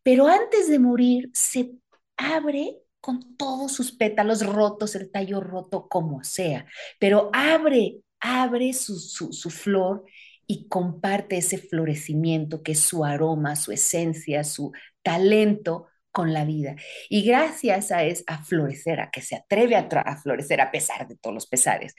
Pero 0.04 0.28
antes 0.28 0.70
de 0.70 0.80
morir 0.80 1.30
se 1.34 1.72
abre 2.18 2.78
con 3.00 3.36
todos 3.36 3.74
sus 3.74 3.92
pétalos 3.92 4.46
rotos, 4.46 4.96
el 4.96 5.12
tallo 5.12 5.42
roto, 5.42 5.88
como 5.90 6.24
sea, 6.24 6.66
pero 7.00 7.30
abre, 7.34 7.98
abre 8.22 8.72
su, 8.74 8.98
su, 8.98 9.50
flor 9.50 10.06
y 10.48 10.70
comparte 10.70 11.38
ese 11.38 11.58
florecimiento 11.58 12.64
que 12.64 12.74
es 12.74 12.80
su 12.80 13.04
aroma, 13.04 13.58
su 13.58 13.74
esencia, 13.74 14.46
su 14.46 14.72
talento 15.02 15.88
con 16.12 16.32
la 16.32 16.46
vida. 16.46 16.76
Y 17.10 17.24
gracias 17.24 17.92
a, 17.92 18.04
es, 18.04 18.24
a 18.28 18.44
florecer, 18.44 19.02
a 19.02 19.12
que 19.12 19.22
se 19.22 19.36
atreve 19.36 19.76
a, 19.76 19.82
a 19.82 20.22
florecer 20.22 20.62
a 20.62 20.72
pesar 20.72 21.08
de 21.08 21.18
todos 21.18 21.34
los 21.34 21.48
pesares. 21.48 21.96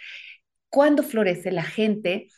Cuando 0.70 1.02
florece 1.02 1.52
la 1.52 1.64
gente, 1.64 2.28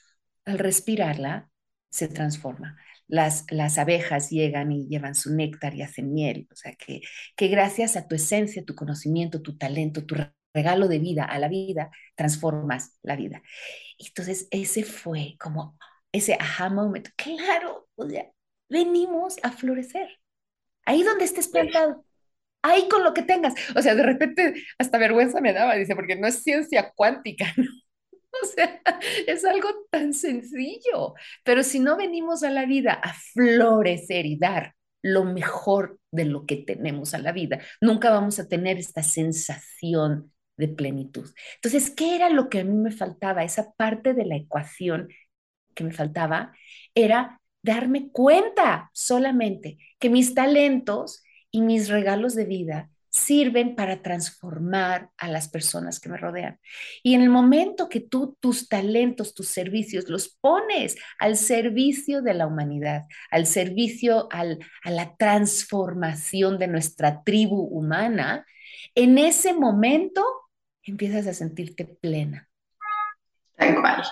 al 0.45 0.59
respirarla, 0.59 1.51
se 1.89 2.09
transforma 2.09 2.77
las, 3.09 3.45
las 3.51 3.79
abejas 3.79 4.31
llegan 4.31 4.73
y 4.73 4.89
llevan 4.89 5.15
su 5.15 5.35
néctar 5.35 5.75
y 5.75 5.83
hacen 5.83 6.13
miel. 6.13 6.49
O 6.53 6.57
sea, 6.57 6.75
que, 6.75 7.01
que 7.37 7.49
gracias 7.49 7.97
a 7.97 8.09
tu 8.09 8.15
esencia, 8.15 8.65
tu 8.65 8.75
conocimiento, 8.75 9.43
tu 9.43 9.57
talento, 9.57 10.05
tu 10.05 10.17
regalo 10.55 10.89
de 10.89 10.99
vida 10.99 11.25
a 11.25 11.39
la 11.39 11.49
vida, 11.49 11.91
transformas 12.15 12.99
la 13.03 13.17
vida. 13.17 13.43
Entonces, 13.99 14.49
ese 14.51 14.85
fue 14.85 15.37
como 15.39 15.79
ese 16.13 16.37
aha 16.41 16.71
moment. 16.71 17.09
Claro, 17.17 17.89
o 17.95 18.09
sea, 18.09 18.27
venimos 18.69 19.37
a 19.43 19.53
florecer. 19.53 20.09
Ahí 20.85 21.03
donde 21.03 21.25
estés 21.25 21.49
plantado. 21.49 22.05
Ahí 22.63 22.89
con 22.89 23.05
lo 23.05 23.15
que 23.15 23.23
tengas. 23.23 23.55
O 23.77 23.83
sea, 23.83 23.95
de 23.95 24.03
repente 24.03 24.55
hasta 24.79 24.99
vergüenza 24.99 25.41
me 25.41 25.53
daba, 25.53 25.77
dice, 25.77 25.95
porque 25.95 26.17
no 26.17 26.27
es 26.27 26.43
ciencia 26.43 26.93
cuántica, 26.97 27.47
¿no? 27.57 27.65
O 28.43 28.47
sea, 28.47 28.81
es 29.27 29.45
algo 29.45 29.69
tan 29.91 30.13
sencillo, 30.15 31.15
pero 31.45 31.63
si 31.63 31.81
no 31.81 31.97
venimos 31.97 32.43
a 32.43 32.51
la 32.51 32.67
vida 32.67 32.93
a 32.93 33.15
florecer 33.15 34.27
y 34.27 34.39
dar 34.39 34.75
lo 35.03 35.25
mejor 35.25 35.99
de 36.11 36.25
lo 36.25 36.47
que 36.47 36.57
tenemos 36.57 37.15
a 37.15 37.19
la 37.19 37.33
vida, 37.33 37.61
nunca 37.81 38.11
vamos 38.11 38.39
a 38.39 38.49
tener 38.49 38.79
esta 38.79 39.03
sensación 39.03 40.33
de 40.57 40.69
plenitud. 40.69 41.31
Entonces, 41.57 41.91
¿qué 41.91 42.17
era 42.17 42.31
lo 42.31 42.49
que 42.49 42.61
a 42.61 42.65
mí 42.65 42.77
me 42.77 42.91
faltaba? 42.91 43.45
Esa 43.45 43.73
parte 43.73 44.15
de 44.15 44.25
la 44.25 44.37
ecuación 44.37 45.09
que 45.75 45.85
me 45.85 45.93
faltaba 45.93 46.53
era 46.95 47.41
darme 47.63 48.11
cuenta 48.11 48.91
solamente 48.93 49.79
que 49.99 50.11
mis 50.11 50.35
talentos 50.35 51.23
y 51.51 51.61
mis 51.63 51.89
regalos 51.89 52.35
de 52.35 52.45
vida 52.45 52.91
sirven 53.17 53.75
para 53.75 54.03
transformar 54.03 55.11
a 55.17 55.29
las 55.29 55.49
personas 55.49 56.01
que 56.01 56.09
me 56.09 56.19
rodean. 56.19 56.61
Y 57.03 57.15
en 57.15 57.23
el 57.23 57.31
momento 57.31 57.89
que 57.89 58.01
tú 58.01 58.37
tus 58.41 58.69
talentos, 58.69 59.35
tus 59.35 59.49
servicios, 59.49 60.09
los 60.09 60.29
pones 60.29 60.97
al 61.19 61.37
servicio 61.37 62.23
de 62.23 62.35
la 62.35 62.47
humanidad, 62.47 63.05
al 63.31 63.47
servicio, 63.47 64.29
al, 64.31 64.59
a 64.83 64.91
la 64.91 65.17
transformación 65.17 66.59
de 66.59 66.69
nuestra 66.69 67.23
tribu 67.23 67.63
humana, 67.63 68.45
en 68.95 69.19
ese 69.19 69.55
momento 69.55 70.25
empiezas 70.83 71.27
a 71.27 71.35
sentirte 71.35 71.85
plena. 71.85 72.49
Tal 73.57 73.81
cual. 73.81 74.03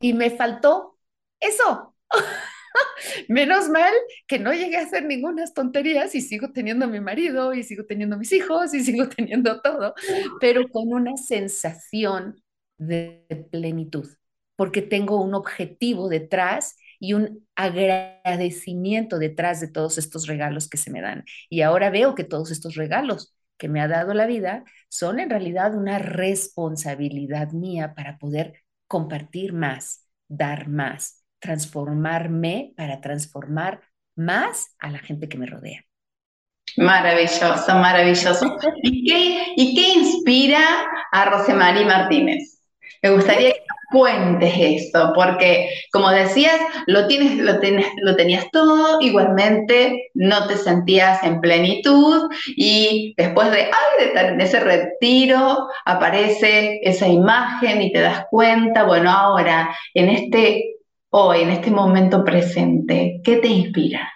Y 0.00 0.14
me 0.14 0.30
faltó 0.30 0.98
eso. 1.40 1.94
Menos 3.28 3.68
mal 3.68 3.92
que 4.26 4.38
no 4.38 4.52
llegué 4.52 4.76
a 4.76 4.82
hacer 4.82 5.04
ninguna 5.04 5.44
tonterías 5.54 6.14
y 6.14 6.20
sigo 6.20 6.52
teniendo 6.52 6.84
a 6.86 6.88
mi 6.88 7.00
marido 7.00 7.54
y 7.54 7.62
sigo 7.62 7.84
teniendo 7.86 8.16
a 8.16 8.18
mis 8.18 8.32
hijos 8.32 8.74
y 8.74 8.84
sigo 8.84 9.08
teniendo 9.08 9.60
todo, 9.60 9.94
pero 10.40 10.68
con 10.68 10.92
una 10.92 11.16
sensación 11.16 12.42
de 12.78 13.26
plenitud, 13.50 14.08
porque 14.56 14.82
tengo 14.82 15.22
un 15.22 15.34
objetivo 15.34 16.08
detrás 16.08 16.76
y 16.98 17.14
un 17.14 17.46
agradecimiento 17.56 19.18
detrás 19.18 19.60
de 19.60 19.68
todos 19.68 19.98
estos 19.98 20.26
regalos 20.26 20.68
que 20.68 20.76
se 20.76 20.90
me 20.90 21.00
dan. 21.00 21.24
Y 21.48 21.62
ahora 21.62 21.90
veo 21.90 22.14
que 22.14 22.24
todos 22.24 22.50
estos 22.50 22.74
regalos 22.74 23.34
que 23.56 23.68
me 23.68 23.80
ha 23.80 23.88
dado 23.88 24.14
la 24.14 24.26
vida 24.26 24.64
son 24.88 25.20
en 25.20 25.30
realidad 25.30 25.74
una 25.74 25.98
responsabilidad 25.98 27.52
mía 27.52 27.94
para 27.94 28.18
poder 28.18 28.62
compartir 28.86 29.52
más, 29.52 30.06
dar 30.28 30.68
más, 30.68 31.19
transformarme 31.40 32.72
para 32.76 33.00
transformar 33.00 33.80
más 34.14 34.74
a 34.78 34.90
la 34.90 34.98
gente 34.98 35.28
que 35.28 35.38
me 35.38 35.46
rodea. 35.46 35.84
Maravilloso, 36.76 37.74
maravilloso. 37.74 38.56
¿Y 38.82 39.74
qué, 39.74 39.98
inspira 39.98 40.62
a 41.10 41.24
Rosemarie 41.24 41.84
Martínez? 41.84 42.60
Me 43.02 43.10
gustaría 43.10 43.52
que 43.52 43.64
cuentes 43.90 44.52
esto, 44.56 45.12
porque 45.14 45.68
como 45.90 46.10
decías, 46.10 46.60
lo, 46.86 47.06
tienes, 47.08 47.38
lo, 47.38 47.54
lo 48.02 48.16
tenías 48.16 48.50
todo, 48.52 49.00
igualmente 49.00 50.10
no 50.14 50.46
te 50.46 50.56
sentías 50.56 51.22
en 51.24 51.40
plenitud 51.40 52.30
y 52.46 53.14
después 53.16 53.50
de, 53.50 53.62
ay, 53.64 54.36
de 54.36 54.44
ese 54.44 54.60
retiro 54.60 55.66
aparece 55.84 56.78
esa 56.82 57.08
imagen 57.08 57.82
y 57.82 57.90
te 57.90 58.00
das 58.00 58.26
cuenta, 58.30 58.84
bueno, 58.84 59.10
ahora 59.10 59.76
en 59.94 60.08
este 60.10 60.79
hoy, 61.10 61.40
en 61.42 61.50
este 61.50 61.70
momento 61.70 62.24
presente? 62.24 63.20
¿Qué 63.22 63.36
te 63.36 63.48
inspira? 63.48 64.10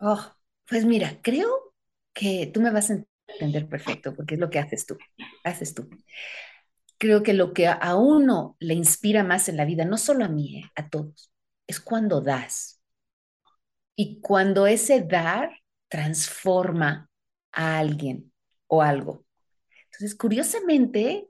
Oh, 0.00 0.20
pues 0.68 0.84
mira, 0.84 1.18
creo 1.22 1.74
que 2.12 2.50
tú 2.52 2.60
me 2.60 2.70
vas 2.70 2.90
a 2.90 3.02
entender 3.26 3.68
perfecto, 3.68 4.14
porque 4.14 4.34
es 4.34 4.40
lo 4.40 4.50
que 4.50 4.58
haces 4.58 4.86
tú, 4.86 4.96
haces 5.44 5.74
tú. 5.74 5.88
Creo 6.98 7.22
que 7.22 7.34
lo 7.34 7.52
que 7.52 7.66
a 7.66 7.96
uno 7.96 8.56
le 8.58 8.74
inspira 8.74 9.22
más 9.22 9.48
en 9.48 9.56
la 9.56 9.64
vida, 9.64 9.84
no 9.84 9.98
solo 9.98 10.24
a 10.24 10.28
mí, 10.28 10.60
eh, 10.60 10.70
a 10.76 10.88
todos, 10.88 11.30
es 11.66 11.80
cuando 11.80 12.20
das. 12.20 12.80
Y 13.94 14.20
cuando 14.20 14.66
ese 14.66 15.02
dar 15.02 15.50
transforma 15.88 17.10
a 17.52 17.78
alguien 17.78 18.32
o 18.66 18.82
algo. 18.82 19.24
Entonces, 19.86 20.14
curiosamente, 20.14 21.28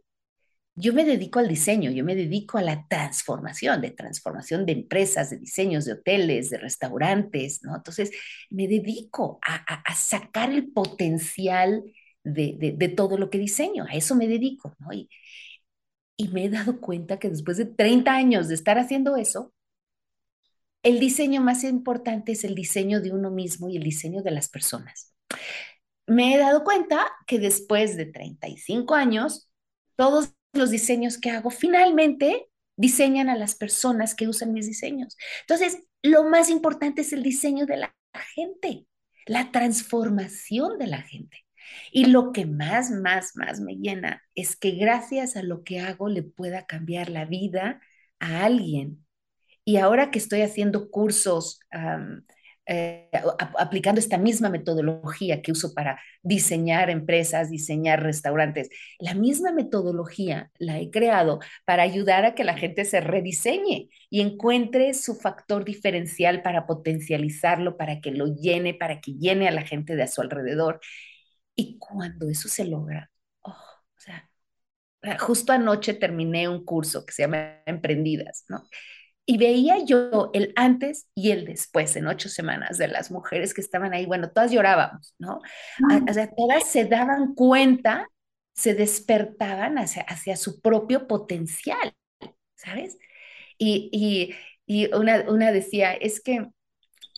yo 0.77 0.93
me 0.93 1.05
dedico 1.05 1.39
al 1.39 1.49
diseño, 1.49 1.91
yo 1.91 2.05
me 2.05 2.15
dedico 2.15 2.59
a 2.59 2.63
la 2.63 2.87
transformación, 2.87 3.81
de 3.81 3.91
transformación 3.91 4.67
de 4.67 4.73
empresas, 4.73 5.31
de 5.31 5.39
diseños, 5.39 5.87
de 5.87 5.93
hoteles, 5.95 6.51
de 6.51 6.59
restaurantes, 6.59 7.63
¿no? 7.63 7.75
Entonces, 7.75 8.11
me 8.51 8.69
dedico 8.69 9.39
a, 9.43 9.95
sacar 9.95 10.53
el 10.53 10.71
potencial 10.71 11.83
de, 12.23 12.95
todo 12.95 13.17
lo 13.17 13.31
que 13.31 13.39
diseño, 13.39 13.87
a 13.89 13.95
eso 13.95 14.15
me 14.15 14.29
dedico, 14.29 14.77
¿no? 14.79 14.93
Y, 14.93 15.09
y 16.19 16.29
me 16.29 16.45
he 16.45 16.51
dado 16.51 16.79
cuenta 16.81 17.19
que 17.19 17.31
después 17.31 17.57
de 17.57 17.65
30 17.67 18.15
años 18.15 18.49
de 18.49 18.55
estar 18.55 18.79
haciendo 18.79 19.17
eso, 19.17 19.55
el 20.83 21.01
diseño 21.01 21.41
más 21.41 21.65
importante 21.65 22.33
es 22.33 22.45
el 22.45 22.55
diseño 22.55 23.01
de 23.01 23.13
uno 23.13 23.31
mismo 23.31 23.71
y 23.71 23.79
el 23.79 23.83
diseño 23.83 24.23
de 24.23 24.31
las 24.31 24.49
personas. 24.51 25.15
Me 26.07 26.35
he 26.35 26.39
dado 26.39 26.65
cuenta 26.65 27.07
que 27.27 27.39
después 27.39 27.97
de 27.97 28.07
35 28.07 28.95
años, 28.95 29.51
todos 29.97 30.36
los 30.57 30.71
diseños 30.71 31.19
que 31.19 31.31
hago 31.31 31.51
finalmente 31.51 32.49
diseñan 32.77 33.29
a 33.29 33.37
las 33.37 33.55
personas 33.55 34.15
que 34.15 34.29
usan 34.29 34.53
mis 34.53 34.67
diseños. 34.67 35.17
Entonces, 35.43 35.79
lo 36.03 36.25
más 36.25 36.51
importante 36.51 37.03
es 37.03 37.13
el 37.13 37.23
diseño 37.23 37.67
de 37.67 37.79
la 37.79 37.95
gente, 38.35 38.87
la 39.27 39.51
transformación 39.51 40.79
de 40.79 40.87
la 40.87 41.03
gente. 41.03 41.45
Y 41.91 42.07
lo 42.07 42.33
que 42.33 42.47
más, 42.47 42.91
más, 42.91 43.37
más 43.37 43.61
me 43.61 43.77
llena 43.77 44.23
es 44.35 44.57
que 44.57 44.73
gracias 44.73 45.37
a 45.37 45.43
lo 45.43 45.65
que 45.65 45.81
hago 45.81 46.09
le 46.09 46.23
pueda 46.23 46.67
cambiar 46.67 47.11
la 47.11 47.25
vida 47.25 47.81
a 48.21 48.45
alguien. 48.45 49.05
Y 49.65 49.79
ahora 49.79 50.11
que 50.11 50.19
estoy 50.19 50.43
haciendo 50.43 50.91
cursos 50.91 51.61
eh, 52.69 53.09
aplicando 53.59 54.01
esta 54.01 54.19
misma 54.19 54.49
metodología 54.51 55.41
que 55.41 55.53
uso 55.53 55.73
para 55.73 56.01
diseñar 56.23 56.91
empresas, 56.91 57.51
diseñar 57.51 58.03
restaurantes. 58.03 58.71
La 58.99 59.15
misma 59.15 59.53
metodología 59.53 60.51
la 60.59 60.81
he 60.81 60.91
creado 60.91 61.39
para 61.65 61.85
ayudar 61.85 62.25
a 62.25 62.35
que 62.35 62.43
la 62.45 62.57
gente 62.57 62.85
se 62.85 63.01
rediseñe 63.01 63.89
y 64.11 64.21
encuentre 64.21 64.95
su 64.95 65.15
factor 65.15 65.65
diferencial 65.65 66.43
para 66.43 66.67
potencializarlo, 66.67 67.77
para 67.77 68.01
que 68.01 68.11
lo 68.11 68.35
llene, 68.35 68.75
para 68.75 69.01
que 69.01 69.13
llene 69.15 69.47
a 69.49 69.53
la 69.53 69.63
gente 69.63 69.95
de 69.95 70.03
a 70.03 70.09
su 70.09 70.21
alrededor. 70.21 70.81
Y 71.55 71.79
cuando 71.79 72.29
eso 72.29 72.49
se 72.49 72.65
logra, 72.65 73.11
oh, 73.43 73.51
o 73.51 73.99
sea, 74.01 74.29
justo 75.21 75.53
anoche 75.53 75.95
terminé 75.95 76.49
un 76.49 76.65
curso 76.65 77.05
que 77.07 77.13
se 77.13 77.23
llama 77.23 77.63
Emprendidas, 77.67 78.45
¿no? 78.49 78.65
Y 79.29 79.39
veía 79.39 79.85
yo 79.85 80.31
el 80.33 80.53
antes 80.55 81.09
y 81.15 81.33
el 81.33 81.45
después 81.45 81.97
en 81.97 82.07
ocho 82.07 82.29
semanas 82.29 82.79
de 82.79 82.87
las 82.87 83.11
mujeres 83.11 83.55
que 83.55 83.61
estaban 83.61 83.93
ahí. 83.93 84.07
Bueno, 84.07 84.31
todas 84.31 84.53
llorábamos, 84.53 85.15
¿no? 85.19 85.41
O 86.09 86.13
sea, 86.13 86.31
todas 86.31 86.69
se 86.71 86.85
daban 86.85 87.35
cuenta, 87.35 88.09
se 88.55 88.75
despertaban 88.75 89.79
hacia, 89.79 90.03
hacia 90.03 90.37
su 90.37 90.61
propio 90.61 91.09
potencial, 91.09 91.93
¿sabes? 92.55 92.99
Y, 93.59 94.35
una, 94.93 95.25
una 95.29 95.51
decía, 95.53 95.93
es 95.95 96.21
que 96.21 96.47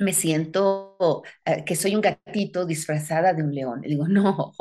me 0.00 0.12
siento 0.12 1.22
eh, 1.44 1.64
que 1.64 1.76
soy 1.76 1.94
un 1.94 2.00
gatito 2.00 2.64
disfrazada 2.66 3.34
de 3.34 3.42
un 3.42 3.54
león. 3.54 3.82
Y 3.84 3.88
digo, 3.88 4.08
no, 4.08 4.54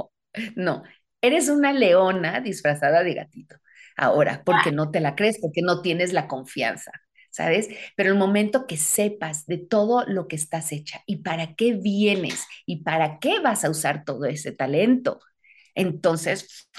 no, 0.56 0.84
eres 1.22 1.50
una 1.50 1.74
leona 1.74 2.42
disfrazada 2.42 3.04
de 3.04 3.14
gatito. 3.14 3.58
Ahora, 3.96 4.44
porque 4.46 4.72
no 4.72 4.92
te 4.92 5.00
la 5.00 5.16
crees, 5.16 5.40
porque 5.40 5.62
no 5.62 5.82
tienes 5.82 6.14
la 6.14 6.28
confianza. 6.28 6.92
¿Sabes? 7.38 7.70
Pero 7.96 8.12
el 8.12 8.18
momento 8.18 8.68
que 8.68 8.78
sepas 8.78 9.46
de 9.46 9.58
todo 9.60 10.04
lo 10.08 10.28
que 10.28 10.36
estás 10.36 10.72
hecha 10.72 11.02
y 11.06 11.18
para 11.18 11.56
qué 11.56 11.74
vienes 11.74 12.46
y 12.66 12.84
para 12.84 13.20
qué 13.20 13.40
vas 13.40 13.64
a 13.64 13.70
usar 13.70 14.04
todo 14.04 14.26
ese 14.26 14.52
talento, 14.52 15.20
entonces 15.76 16.70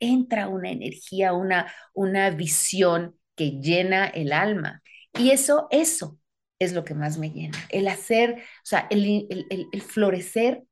entra 0.00 0.48
una 0.48 0.70
energía, 0.70 1.32
una, 1.32 1.72
una 1.94 2.30
visión 2.30 3.16
que 3.34 3.52
llena 3.60 4.06
el 4.06 4.32
alma. 4.32 4.82
Y 5.18 5.30
eso, 5.30 5.68
eso 5.70 6.18
es 6.58 6.72
lo 6.72 6.84
que 6.84 6.94
más 6.94 7.18
me 7.18 7.30
llena, 7.30 7.58
el 7.70 7.88
hacer, 7.88 8.34
o 8.38 8.64
sea, 8.64 8.86
el, 8.90 9.26
el 9.72 9.82
florecer 9.82 10.64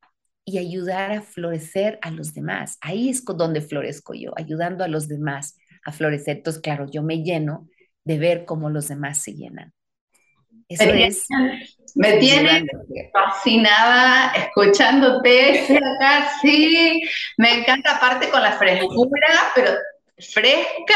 y 0.45 0.59
ayudar 0.59 1.13
a 1.13 1.23
florecer 1.23 1.99
a 2.03 2.11
los 2.11 2.35
demás. 2.35 2.79
Ahí 2.81 3.09
es 3.09 3.25
donde 3.25 3.61
florezco 3.61 4.15
yo, 4.15 4.33
ayudando 4.37 4.85
a 4.85 4.89
los 4.89 5.09
demás 5.09 5.57
a 5.85 5.93
florecer. 5.93 6.39
Entonces, 6.39 6.63
claro, 6.63 6.87
yo 6.91 7.03
me 7.03 7.23
lleno 7.23 7.69
de 8.07 8.19
ver 8.19 8.45
cómo 8.45 8.71
los 8.71 8.87
demás 8.87 9.21
se 9.21 9.35
llenan. 9.35 9.73
Eso 10.69 10.85
es. 10.85 11.27
Me 11.97 12.19
tiene 12.19 12.65
fascinada 13.13 14.33
escuchándote, 14.33 15.61
acá, 15.77 16.31
sí, 16.41 17.01
me 17.37 17.61
encanta 17.61 17.97
aparte 17.97 18.29
con 18.29 18.43
la 18.43 18.53
frescura, 18.53 19.29
pero 19.55 19.73
fresca, 20.19 20.95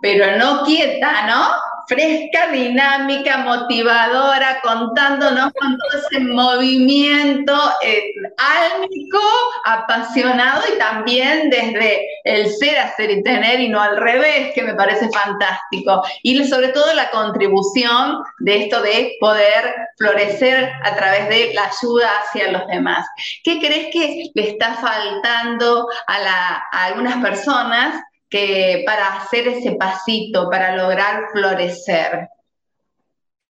pero 0.00 0.38
no 0.38 0.64
quieta, 0.64 1.26
¿no? 1.26 1.50
Fresca, 1.90 2.52
dinámica, 2.52 3.38
motivadora, 3.38 4.60
contándonos 4.62 5.52
con 5.54 5.76
todo 5.76 5.98
ese 5.98 6.20
movimiento 6.20 7.52
eh, 7.82 8.12
álmico, 8.38 9.18
apasionado 9.64 10.62
y 10.72 10.78
también 10.78 11.50
desde 11.50 12.06
el 12.22 12.48
ser, 12.48 12.78
hacer 12.78 13.10
y 13.10 13.22
tener 13.24 13.58
y 13.58 13.68
no 13.68 13.80
al 13.80 13.96
revés, 13.96 14.52
que 14.54 14.62
me 14.62 14.74
parece 14.74 15.08
fantástico. 15.10 16.00
Y 16.22 16.44
sobre 16.44 16.68
todo 16.68 16.94
la 16.94 17.10
contribución 17.10 18.22
de 18.38 18.64
esto 18.64 18.80
de 18.82 19.16
poder 19.20 19.74
florecer 19.98 20.70
a 20.84 20.94
través 20.94 21.28
de 21.28 21.52
la 21.54 21.64
ayuda 21.64 22.08
hacia 22.20 22.52
los 22.52 22.68
demás. 22.68 23.04
¿Qué 23.42 23.58
crees 23.58 23.88
que 23.92 24.30
le 24.32 24.48
está 24.50 24.74
faltando 24.74 25.88
a, 26.06 26.62
a 26.70 26.84
algunas 26.84 27.16
personas 27.16 28.00
que 28.30 28.84
para 28.86 29.16
hacer 29.16 29.48
ese 29.48 29.72
pasito, 29.72 30.48
para 30.48 30.76
lograr 30.76 31.24
florecer? 31.32 32.28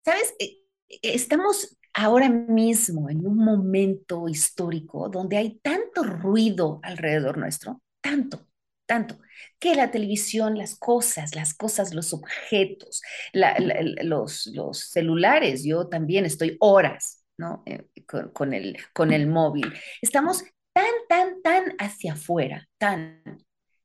Sabes, 0.06 0.36
eh, 0.40 0.60
eh, 0.88 1.00
estamos 1.02 1.78
ahora 1.94 2.30
mismo 2.30 3.10
en 3.10 3.26
un 3.26 3.38
momento 3.38 4.30
histórico 4.30 5.10
donde 5.10 5.38
hay 5.38 5.60
tanto 5.60 6.04
ruido 6.04 6.80
alrededor 6.84 7.40
nuestro, 7.40 7.82
tanto, 8.02 8.48
tanto, 8.86 9.20
que 9.60 9.76
la 9.76 9.90
televisión, 9.90 10.58
las 10.58 10.78
cosas, 10.78 11.36
las 11.36 11.56
cosas, 11.56 11.94
los 11.94 12.14
objetos, 12.14 13.02
los, 13.34 14.48
los, 14.54 14.80
celulares, 14.80 15.64
yo 15.66 15.88
también 15.88 16.26
estoy 16.26 16.56
horas, 16.60 17.24
¿no? 17.38 17.64
Eh, 17.66 17.88
con, 18.34 18.54
el, 18.54 18.78
con 18.94 19.12
el 19.12 19.28
móvil. 19.28 19.74
Estamos 20.02 20.44
tan, 20.74 20.86
tan, 21.10 21.42
tan 21.42 21.76
hacia 21.80 22.14
afuera, 22.14 22.70
tan, 22.78 23.24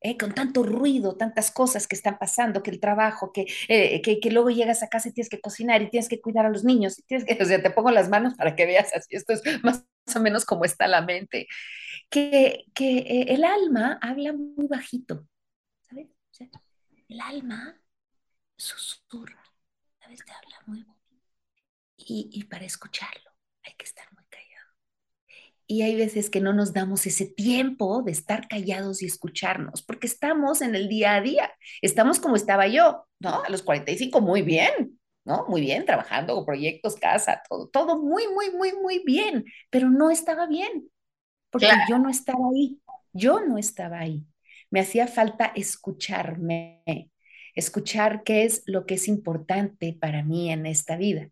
¿eh? 0.03 0.17
con 0.17 0.35
tanto 0.35 0.63
ruido, 0.63 1.17
tantas 1.17 1.51
cosas 1.51 1.87
que 1.87 1.95
están 1.97 2.19
pasando, 2.19 2.63
que 2.63 2.71
el 2.71 2.81
trabajo, 2.81 3.33
eh, 3.35 4.03
que, 4.03 4.21
que, 4.21 4.31
luego 4.31 4.51
llegas 4.51 4.83
a 4.83 4.89
casa 4.89 5.09
y 5.09 5.13
tienes 5.13 5.29
que 5.29 5.41
cocinar 5.41 5.83
y 5.83 5.91
tienes 5.91 6.09
que 6.09 6.21
cuidar 6.21 6.47
a 6.47 6.51
los 6.51 6.65
niños, 6.65 6.99
y 6.99 7.03
tienes 7.03 7.27
que, 7.27 7.35
o 7.43 7.47
sea, 7.47 7.63
te 7.63 7.71
pongo 7.71 7.91
las 7.91 8.09
manos 8.09 8.35
para 8.35 8.57
que 8.57 8.67
veas 8.67 8.95
así, 8.95 9.17
esto 9.17 9.33
es 9.33 9.43
más 9.63 9.85
o 10.15 10.21
menos 10.21 10.45
como 10.45 10.65
está 10.65 10.87
la 10.89 11.03
mente, 11.03 11.47
que, 12.11 12.65
que 12.75 12.99
eh, 12.99 13.35
el 13.35 13.45
alma 13.45 13.99
habla 14.03 14.33
muy 14.33 14.67
bajito, 14.67 15.27
¿sabes? 15.81 16.09
el 17.09 17.21
alma 17.21 17.79
susurra, 18.57 19.43
¿sabes? 20.01 20.25
Te 20.25 20.33
habla 20.33 20.63
muy 20.67 20.83
bonito. 20.83 21.03
Y, 21.97 22.31
y 22.33 22.45
para 22.45 22.65
escucharlo 22.65 23.31
hay 23.63 23.75
que 23.75 23.85
estar 23.85 24.11
muy. 24.13 24.22
Y 25.73 25.81
hay 25.81 25.97
veces 25.97 26.29
que 26.29 26.43
no 26.43 26.53
nos 26.53 26.75
damos 26.75 27.07
ese 27.07 27.25
tiempo 27.25 28.03
de 28.03 28.13
estar 28.13 28.47
callados 28.47 29.01
y 29.01 29.07
escucharnos, 29.07 29.81
porque 29.81 30.07
estamos 30.07 30.61
en 30.61 30.75
el 30.75 30.87
día 30.87 31.15
a 31.15 31.23
día. 31.23 31.51
Estamos 31.81 32.21
como 32.21 32.37
estaba 32.37 32.67
yo, 32.67 33.07
¿no? 33.19 33.43
A 33.43 33.49
los 33.49 33.63
45, 33.63 34.21
muy 34.21 34.43
bien, 34.43 35.01
¿no? 35.25 35.47
Muy 35.49 35.63
bien, 35.63 35.87
trabajando 35.87 36.35
con 36.35 36.45
proyectos, 36.45 36.97
casa, 36.97 37.43
todo, 37.49 37.69
todo 37.69 37.99
muy, 37.99 38.25
muy, 38.35 38.51
muy, 38.51 38.75
muy 38.75 39.03
bien, 39.03 39.47
pero 39.71 39.89
no 39.89 40.11
estaba 40.11 40.47
bien, 40.47 40.91
porque 41.49 41.69
yo 41.89 41.99
no 41.99 42.11
estaba 42.11 42.51
ahí, 42.55 42.79
yo 43.15 43.41
no 43.41 43.57
estaba 43.57 44.01
ahí. 44.01 44.27
Me 44.69 44.81
hacía 44.81 45.07
falta 45.07 45.53
escucharme, 45.57 46.83
escuchar 47.55 48.25
qué 48.25 48.45
es 48.45 48.63
lo 48.67 48.85
que 48.85 48.97
es 48.97 49.09
importante 49.09 49.97
para 49.99 50.23
mí 50.23 50.53
en 50.53 50.67
esta 50.67 50.97
vida. 50.97 51.31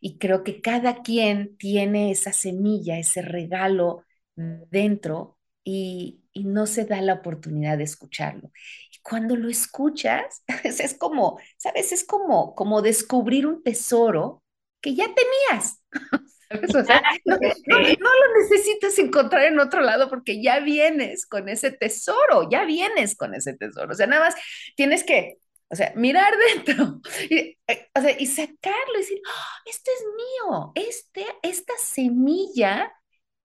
Y 0.00 0.18
creo 0.18 0.44
que 0.44 0.60
cada 0.60 1.02
quien 1.02 1.56
tiene 1.56 2.10
esa 2.10 2.32
semilla, 2.32 2.98
ese 2.98 3.22
regalo 3.22 4.04
dentro 4.36 5.38
y, 5.64 6.18
no 6.34 6.66
se 6.66 6.86
da 6.86 7.02
la 7.02 7.12
oportunidad 7.12 7.76
de 7.76 7.84
escucharlo. 7.84 8.50
Y 8.90 8.98
cuando 9.02 9.36
lo 9.36 9.50
escuchas, 9.50 10.42
es 10.64 10.94
como, 10.94 11.38
¿sabes? 11.58 11.92
Es 11.92 12.04
como, 12.04 12.54
como 12.54 12.80
descubrir 12.80 13.46
un 13.46 13.62
tesoro 13.62 14.42
que 14.80 14.94
ya 14.94 15.04
tenías. 15.14 15.82
no, 17.24 17.36
lo 17.36 18.40
necesitas 18.40 18.98
encontrar 18.98 19.44
en 19.44 19.58
otro 19.58 19.80
lado 19.80 20.08
porque 20.08 20.42
ya 20.42 20.60
vienes 20.60 21.26
con 21.26 21.48
ese 21.48 21.70
tesoro, 21.70 22.48
ya 22.50 22.64
vienes 22.64 23.14
con 23.14 23.34
ese 23.34 23.54
tesoro. 23.54 23.92
O 23.92 23.94
sea, 23.94 24.06
nada 24.06 24.26
más 24.26 24.34
tienes 24.74 25.04
que 25.04 25.38
o 25.72 25.74
sea, 25.74 25.92
mirar 25.96 26.34
dentro 26.54 27.00
y, 27.30 27.58
eh, 27.66 27.88
o 27.96 28.00
sea, 28.00 28.20
y 28.20 28.26
sacarlo 28.26 28.94
y 28.94 28.98
decir, 28.98 29.22
¡Oh, 29.26 29.70
es 29.70 29.82
mío, 30.16 30.72
este, 30.74 31.26
esta 31.42 31.72
semilla, 31.78 32.92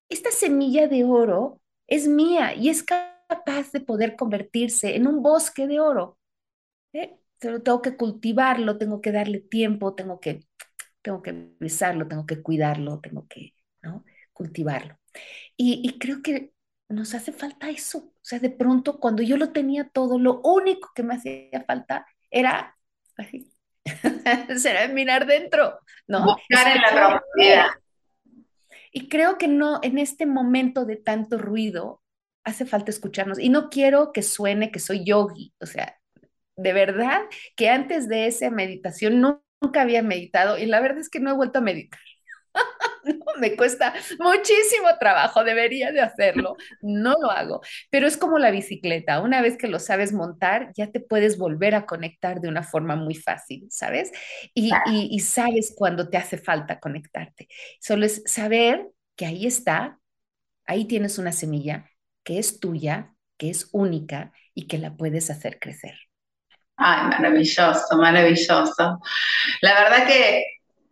esta 0.09 0.31
semilla 0.31 0.87
de 0.89 1.05
oro 1.05 1.61
es 1.87 2.07
mía 2.07 2.53
y 2.53 2.67
es 2.67 2.83
capaz 2.83 3.71
de 3.71 3.79
poder 3.79 4.17
convertirse 4.17 4.97
en 4.97 5.07
un 5.07 5.23
bosque 5.23 5.67
de 5.67 5.79
oro. 5.79 6.17
¿eh? 6.91 7.17
Pero 7.39 7.61
tengo 7.63 7.81
que 7.81 7.95
cultivarlo, 7.95 8.77
tengo 8.77 8.99
que 8.99 9.13
darle 9.13 9.39
tiempo, 9.39 9.95
tengo 9.95 10.19
que, 10.19 10.41
tengo 11.01 11.21
que 11.21 11.31
besarlo, 11.59 12.09
tengo 12.09 12.25
que 12.25 12.41
cuidarlo, 12.41 12.99
tengo 12.99 13.25
que 13.29 13.53
¿no? 13.81 14.03
cultivarlo. 14.33 14.99
Y, 15.55 15.81
y 15.81 15.97
creo 15.97 16.21
que 16.21 16.51
nos 16.89 17.13
hace 17.13 17.31
falta 17.31 17.69
eso. 17.69 17.99
O 17.99 18.13
sea, 18.21 18.39
de 18.39 18.49
pronto, 18.49 18.99
cuando 18.99 19.23
yo 19.23 19.37
lo 19.37 19.51
tenía 19.53 19.89
todo, 19.89 20.19
lo 20.19 20.41
único 20.41 20.89
que 20.93 21.03
me 21.03 21.15
hacía 21.15 21.63
falta 21.65 22.05
era 22.39 22.77
así. 23.17 23.51
Será 24.57 24.87
mirar 24.89 25.25
dentro, 25.25 25.79
¿no? 26.07 26.23
Buscar 26.23 26.75
en 26.75 26.81
la 26.81 26.89
profundidad. 26.89 27.67
Y 28.91 29.09
creo 29.09 29.37
que 29.37 29.47
no, 29.47 29.79
en 29.83 29.97
este 29.97 30.25
momento 30.25 30.85
de 30.85 30.95
tanto 30.95 31.37
ruido, 31.37 32.01
hace 32.43 32.65
falta 32.65 32.91
escucharnos. 32.91 33.39
Y 33.39 33.49
no 33.49 33.69
quiero 33.69 34.11
que 34.11 34.23
suene 34.23 34.71
que 34.71 34.79
soy 34.79 35.05
yogi, 35.05 35.53
o 35.59 35.65
sea, 35.65 35.97
de 36.55 36.73
verdad 36.73 37.21
que 37.55 37.69
antes 37.69 38.07
de 38.07 38.27
esa 38.27 38.49
meditación 38.49 39.21
nunca 39.21 39.81
había 39.81 40.01
meditado 40.01 40.57
y 40.57 40.65
la 40.65 40.79
verdad 40.79 40.99
es 40.99 41.09
que 41.09 41.19
no 41.19 41.29
he 41.29 41.35
vuelto 41.35 41.59
a 41.59 41.61
meditar. 41.61 41.99
me 43.39 43.55
cuesta 43.55 43.93
muchísimo 44.19 44.89
trabajo, 44.99 45.43
debería 45.43 45.91
de 45.91 46.01
hacerlo, 46.01 46.55
no 46.81 47.15
lo 47.21 47.31
hago, 47.31 47.61
pero 47.89 48.07
es 48.07 48.17
como 48.17 48.39
la 48.39 48.51
bicicleta, 48.51 49.21
una 49.21 49.41
vez 49.41 49.57
que 49.57 49.67
lo 49.67 49.79
sabes 49.79 50.13
montar, 50.13 50.71
ya 50.75 50.91
te 50.91 50.99
puedes 50.99 51.37
volver 51.37 51.75
a 51.75 51.85
conectar 51.85 52.41
de 52.41 52.49
una 52.49 52.63
forma 52.63 52.95
muy 52.95 53.15
fácil, 53.15 53.67
¿sabes? 53.69 54.11
Y, 54.53 54.71
y 54.85 55.19
sabes 55.19 55.73
cuando 55.75 56.09
te 56.09 56.17
hace 56.17 56.37
falta 56.37 56.79
conectarte. 56.79 57.47
Solo 57.79 58.05
es 58.05 58.23
saber 58.25 58.89
que 59.15 59.25
ahí 59.25 59.45
está, 59.45 59.99
ahí 60.65 60.85
tienes 60.85 61.17
una 61.17 61.31
semilla 61.31 61.89
que 62.23 62.39
es 62.39 62.59
tuya, 62.59 63.15
que 63.37 63.49
es 63.49 63.69
única 63.71 64.33
y 64.53 64.67
que 64.67 64.77
la 64.77 64.95
puedes 64.95 65.29
hacer 65.29 65.59
crecer. 65.59 65.95
Ay, 66.77 67.07
maravilloso, 67.09 67.97
maravilloso. 67.97 68.99
La 69.61 69.73
verdad 69.83 70.07
que 70.07 70.43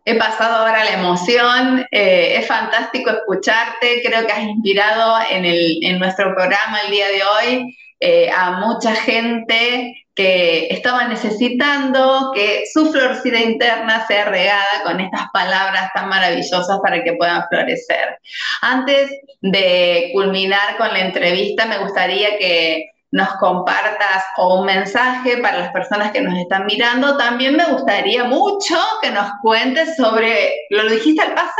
he 0.06 0.14
pasado 0.14 0.54
ahora 0.54 0.84
la 0.84 0.92
emoción, 0.92 1.84
eh, 1.90 2.36
es 2.38 2.46
fantástico 2.46 3.10
escucharte, 3.10 4.02
creo 4.04 4.24
que 4.24 4.32
has 4.32 4.44
inspirado 4.44 5.18
en, 5.30 5.44
el, 5.44 5.78
en 5.82 5.98
nuestro 5.98 6.32
programa 6.32 6.78
el 6.84 6.92
día 6.92 7.08
de 7.08 7.22
hoy 7.24 7.76
eh, 7.98 8.30
a 8.30 8.52
mucha 8.52 8.94
gente 8.94 10.06
que 10.14 10.68
estaba 10.70 11.08
necesitando 11.08 12.30
que 12.32 12.62
su 12.72 12.92
florcida 12.92 13.40
interna 13.40 14.06
sea 14.06 14.26
regada 14.26 14.82
con 14.84 15.00
estas 15.00 15.26
palabras 15.32 15.90
tan 15.92 16.08
maravillosas 16.08 16.78
para 16.80 17.02
que 17.02 17.14
puedan 17.14 17.44
florecer. 17.48 18.18
Antes 18.62 19.10
de 19.40 20.10
culminar 20.14 20.76
con 20.78 20.88
la 20.88 21.00
entrevista, 21.00 21.66
me 21.66 21.78
gustaría 21.78 22.38
que 22.38 22.90
nos 23.16 23.34
compartas 23.36 24.24
un 24.36 24.66
mensaje 24.66 25.38
para 25.38 25.58
las 25.58 25.72
personas 25.72 26.12
que 26.12 26.20
nos 26.20 26.38
están 26.38 26.66
mirando. 26.66 27.16
También 27.16 27.56
me 27.56 27.64
gustaría 27.64 28.24
mucho 28.24 28.76
que 29.00 29.10
nos 29.10 29.30
cuentes 29.40 29.96
sobre, 29.96 30.50
lo 30.68 30.86
dijiste 30.90 31.22
al 31.22 31.32
pasar, 31.32 31.54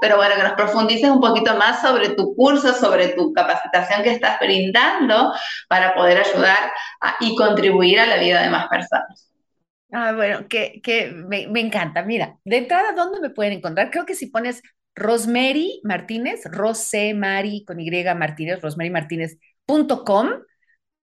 pero 0.00 0.16
bueno, 0.16 0.36
que 0.36 0.44
nos 0.44 0.52
profundices 0.52 1.10
un 1.10 1.20
poquito 1.20 1.56
más 1.56 1.82
sobre 1.82 2.10
tu 2.10 2.36
curso, 2.36 2.72
sobre 2.72 3.08
tu 3.08 3.32
capacitación 3.32 4.04
que 4.04 4.12
estás 4.12 4.38
brindando 4.38 5.32
para 5.68 5.92
poder 5.92 6.18
ayudar 6.18 6.70
y 7.18 7.34
contribuir 7.34 7.98
a 7.98 8.06
la 8.06 8.18
vida 8.18 8.40
de 8.40 8.50
más 8.50 8.68
personas. 8.68 9.28
Ah, 9.90 10.12
bueno, 10.12 10.46
que, 10.48 10.80
que 10.84 11.10
me, 11.10 11.48
me, 11.48 11.60
encanta. 11.60 12.02
Mira, 12.02 12.36
de 12.44 12.58
entrada, 12.58 12.92
¿dónde 12.92 13.20
me 13.20 13.30
pueden 13.30 13.54
encontrar? 13.54 13.90
Creo 13.90 14.06
que 14.06 14.14
si 14.14 14.28
pones 14.28 14.62
Rosemary 14.94 15.80
Martínez, 15.82 16.44
Rosemary 16.44 17.64
con 17.64 17.80
Y 17.80 17.90
Martínez, 18.14 18.62
rosemarymartínez.com, 18.62 20.28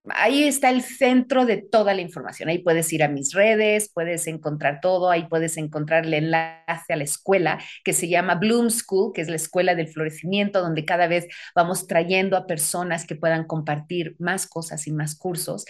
ahí 0.07 0.43
está 0.43 0.69
el 0.69 0.81
centro 0.81 1.45
de 1.45 1.57
toda 1.57 1.93
la 1.93 2.01
información. 2.01 2.49
Ahí 2.49 2.59
puedes 2.59 2.91
ir 2.93 3.03
a 3.03 3.07
mis 3.07 3.33
redes, 3.33 3.91
puedes 3.93 4.27
encontrar 4.27 4.79
todo, 4.81 5.09
ahí 5.09 5.27
puedes 5.27 5.57
encontrar 5.57 6.05
el 6.05 6.13
enlace 6.13 6.93
a 6.93 6.95
la 6.95 7.03
escuela 7.03 7.59
que 7.83 7.93
se 7.93 8.07
llama 8.07 8.35
Bloom 8.35 8.69
School, 8.69 9.11
que 9.13 9.21
es 9.21 9.29
la 9.29 9.35
escuela 9.35 9.75
del 9.75 9.87
florecimiento, 9.87 10.61
donde 10.61 10.85
cada 10.85 11.07
vez 11.07 11.27
vamos 11.55 11.87
trayendo 11.87 12.37
a 12.37 12.47
personas 12.47 13.05
que 13.05 13.15
puedan 13.15 13.45
compartir 13.45 14.15
más 14.19 14.47
cosas 14.47 14.87
y 14.87 14.91
más 14.91 15.15
cursos. 15.15 15.65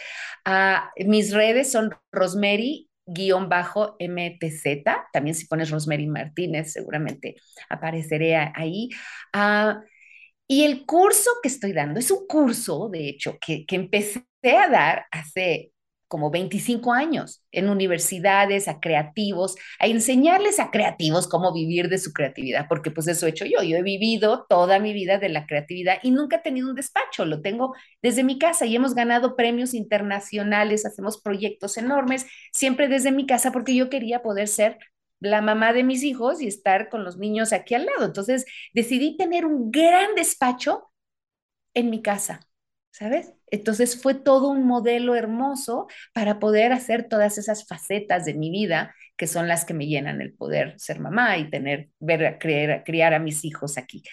Ah, 0.45 0.91
mis 1.05 1.33
redes 1.33 1.71
son 1.71 1.91
Rosemary 2.11 2.89
guion 3.11 3.49
bajo 3.49 3.95
MTZ, 3.99 4.83
también 5.11 5.35
si 5.35 5.47
pones 5.47 5.71
Rosemary 5.71 6.05
Martínez, 6.07 6.71
seguramente 6.71 7.35
apareceré 7.69 8.35
ahí. 8.35 8.89
Ah, 9.33 9.81
y 10.51 10.63
el 10.63 10.87
curso 10.87 11.29
que 11.43 11.47
estoy 11.47 11.73
dando 11.73 11.99
es 11.99 12.09
un 12.09 12.25
curso, 12.25 12.89
de 12.89 13.07
hecho, 13.07 13.37
que, 13.39 13.65
empecé 13.69 14.23
a 14.43 14.67
dar 14.67 15.05
hace 15.11 15.73
como 16.07 16.31
25 16.31 16.91
años 16.91 17.43
en 17.51 17.69
universidades, 17.69 18.67
a 18.67 18.79
creativos, 18.79 19.55
a 19.79 19.85
enseñarles 19.85 20.59
a 20.59 20.71
creativos 20.71 21.27
cómo 21.27 21.53
vivir 21.53 21.87
de 21.87 21.99
su 21.99 22.13
creatividad, 22.13 22.65
porque 22.67 22.89
pues 22.89 23.07
eso 23.07 23.27
he 23.27 23.29
hecho 23.29 23.45
yo. 23.45 23.61
Yo 23.61 23.77
he 23.77 23.83
vivido 23.83 24.47
toda 24.49 24.79
mi 24.79 24.91
vida 24.91 25.19
de 25.19 25.29
la 25.29 25.45
creatividad 25.45 25.99
y 26.01 26.09
nunca 26.09 26.37
he 26.37 26.41
tenido 26.41 26.69
un 26.69 26.75
despacho, 26.75 27.25
lo 27.25 27.43
tengo 27.43 27.75
desde 28.01 28.23
mi 28.23 28.39
casa 28.39 28.65
y 28.65 28.75
hemos 28.75 28.95
ganado 28.95 29.35
premios 29.35 29.75
internacionales, 29.75 30.83
hacemos 30.83 31.21
proyectos 31.21 31.77
enormes, 31.77 32.25
siempre 32.51 32.87
desde 32.87 33.11
mi 33.11 33.27
casa, 33.27 33.51
porque 33.51 33.75
yo 33.75 33.91
quería 33.91 34.23
poder 34.23 34.47
ser 34.47 34.79
la 35.19 35.41
mamá 35.41 35.73
de 35.73 35.83
mis 35.83 36.03
hijos 36.03 36.41
y 36.41 36.47
estar 36.47 36.89
con 36.89 37.03
los 37.03 37.17
niños 37.17 37.53
aquí 37.53 37.75
al 37.75 37.85
lado. 37.85 38.05
Entonces 38.05 38.45
decidí 38.73 39.17
tener 39.17 39.45
un 39.45 39.71
gran 39.71 40.15
despacho 40.15 40.91
en 41.73 41.89
mi 41.89 42.01
casa, 42.01 42.41
¿sabes? 42.91 43.33
Entonces 43.51 44.01
fue 44.01 44.13
todo 44.15 44.49
un 44.49 44.65
modelo 44.65 45.15
hermoso 45.15 45.87
para 46.13 46.39
poder 46.39 46.71
hacer 46.73 47.07
todas 47.07 47.37
esas 47.37 47.67
facetas 47.67 48.25
de 48.25 48.33
mi 48.33 48.51
vida 48.51 48.95
que 49.17 49.27
son 49.27 49.47
las 49.47 49.65
que 49.65 49.73
me 49.73 49.87
llenan 49.87 50.21
el 50.21 50.33
poder 50.33 50.79
ser 50.79 50.99
mamá 50.99 51.37
y 51.37 51.49
tener, 51.49 51.89
ver, 51.99 52.37
criar, 52.39 52.83
criar 52.85 53.13
a 53.13 53.19
mis 53.19 53.43
hijos 53.45 53.77
aquí. 53.77 54.03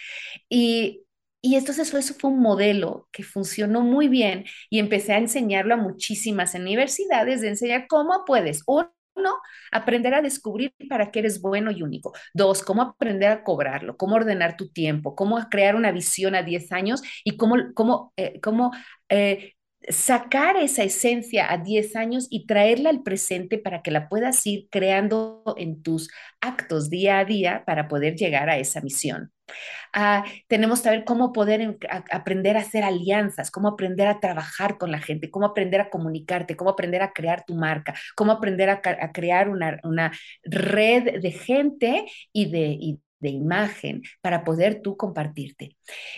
Y, 0.49 1.05
y 1.41 1.55
entonces 1.55 1.93
eso 1.93 2.13
fue 2.15 2.31
un 2.31 2.41
modelo 2.41 3.07
que 3.11 3.23
funcionó 3.23 3.81
muy 3.81 4.09
bien 4.09 4.45
y 4.69 4.79
empecé 4.79 5.13
a 5.13 5.17
enseñarlo 5.19 5.75
a 5.75 5.77
muchísimas 5.77 6.55
universidades, 6.55 7.41
de 7.41 7.49
enseñar 7.49 7.87
cómo 7.87 8.25
puedes, 8.25 8.63
uno, 8.67 8.91
uno, 9.17 9.35
aprender 9.71 10.13
a 10.13 10.21
descubrir 10.21 10.73
para 10.89 11.11
qué 11.11 11.19
eres 11.19 11.41
bueno 11.41 11.71
y 11.71 11.83
único. 11.83 12.13
Dos, 12.33 12.63
cómo 12.63 12.81
aprender 12.81 13.31
a 13.31 13.43
cobrarlo, 13.43 13.97
cómo 13.97 14.15
ordenar 14.15 14.57
tu 14.57 14.69
tiempo, 14.69 15.15
cómo 15.15 15.37
crear 15.49 15.75
una 15.75 15.91
visión 15.91 16.35
a 16.35 16.43
10 16.43 16.71
años 16.71 17.01
y 17.23 17.37
cómo, 17.37 17.55
cómo, 17.73 18.13
eh, 18.17 18.39
cómo 18.41 18.71
eh, 19.09 19.53
sacar 19.89 20.57
esa 20.57 20.83
esencia 20.83 21.51
a 21.51 21.57
10 21.57 21.95
años 21.95 22.27
y 22.29 22.45
traerla 22.45 22.89
al 22.89 23.03
presente 23.03 23.57
para 23.57 23.81
que 23.81 23.91
la 23.91 24.09
puedas 24.09 24.45
ir 24.45 24.67
creando 24.69 25.43
en 25.57 25.81
tus 25.81 26.09
actos 26.41 26.89
día 26.89 27.19
a 27.19 27.25
día 27.25 27.63
para 27.65 27.87
poder 27.87 28.15
llegar 28.15 28.49
a 28.49 28.57
esa 28.57 28.81
misión. 28.81 29.31
Ah, 29.93 30.25
tenemos 30.47 30.81
que 30.81 30.89
ver 30.89 31.05
cómo 31.05 31.33
poder 31.33 31.77
aprender 32.11 32.57
a 32.57 32.61
hacer 32.61 32.83
alianzas, 32.83 33.51
cómo 33.51 33.69
aprender 33.69 34.07
a 34.07 34.19
trabajar 34.19 34.77
con 34.77 34.91
la 34.91 34.99
gente, 34.99 35.31
cómo 35.31 35.45
aprender 35.45 35.81
a 35.81 35.89
comunicarte, 35.89 36.55
cómo 36.55 36.71
aprender 36.71 37.01
a 37.01 37.13
crear 37.13 37.43
tu 37.45 37.55
marca, 37.55 37.93
cómo 38.15 38.31
aprender 38.31 38.69
a, 38.69 38.81
crear 39.11 39.49
una, 39.49 39.79
una, 39.83 40.11
red 40.43 41.21
de 41.21 41.31
gente 41.31 42.05
y 42.33 42.51
de, 42.51 42.99
de 43.19 43.29
imagen 43.29 44.03
para 44.21 44.43
poder 44.43 44.81
tú 44.81 44.97
compartirte. 44.97 45.77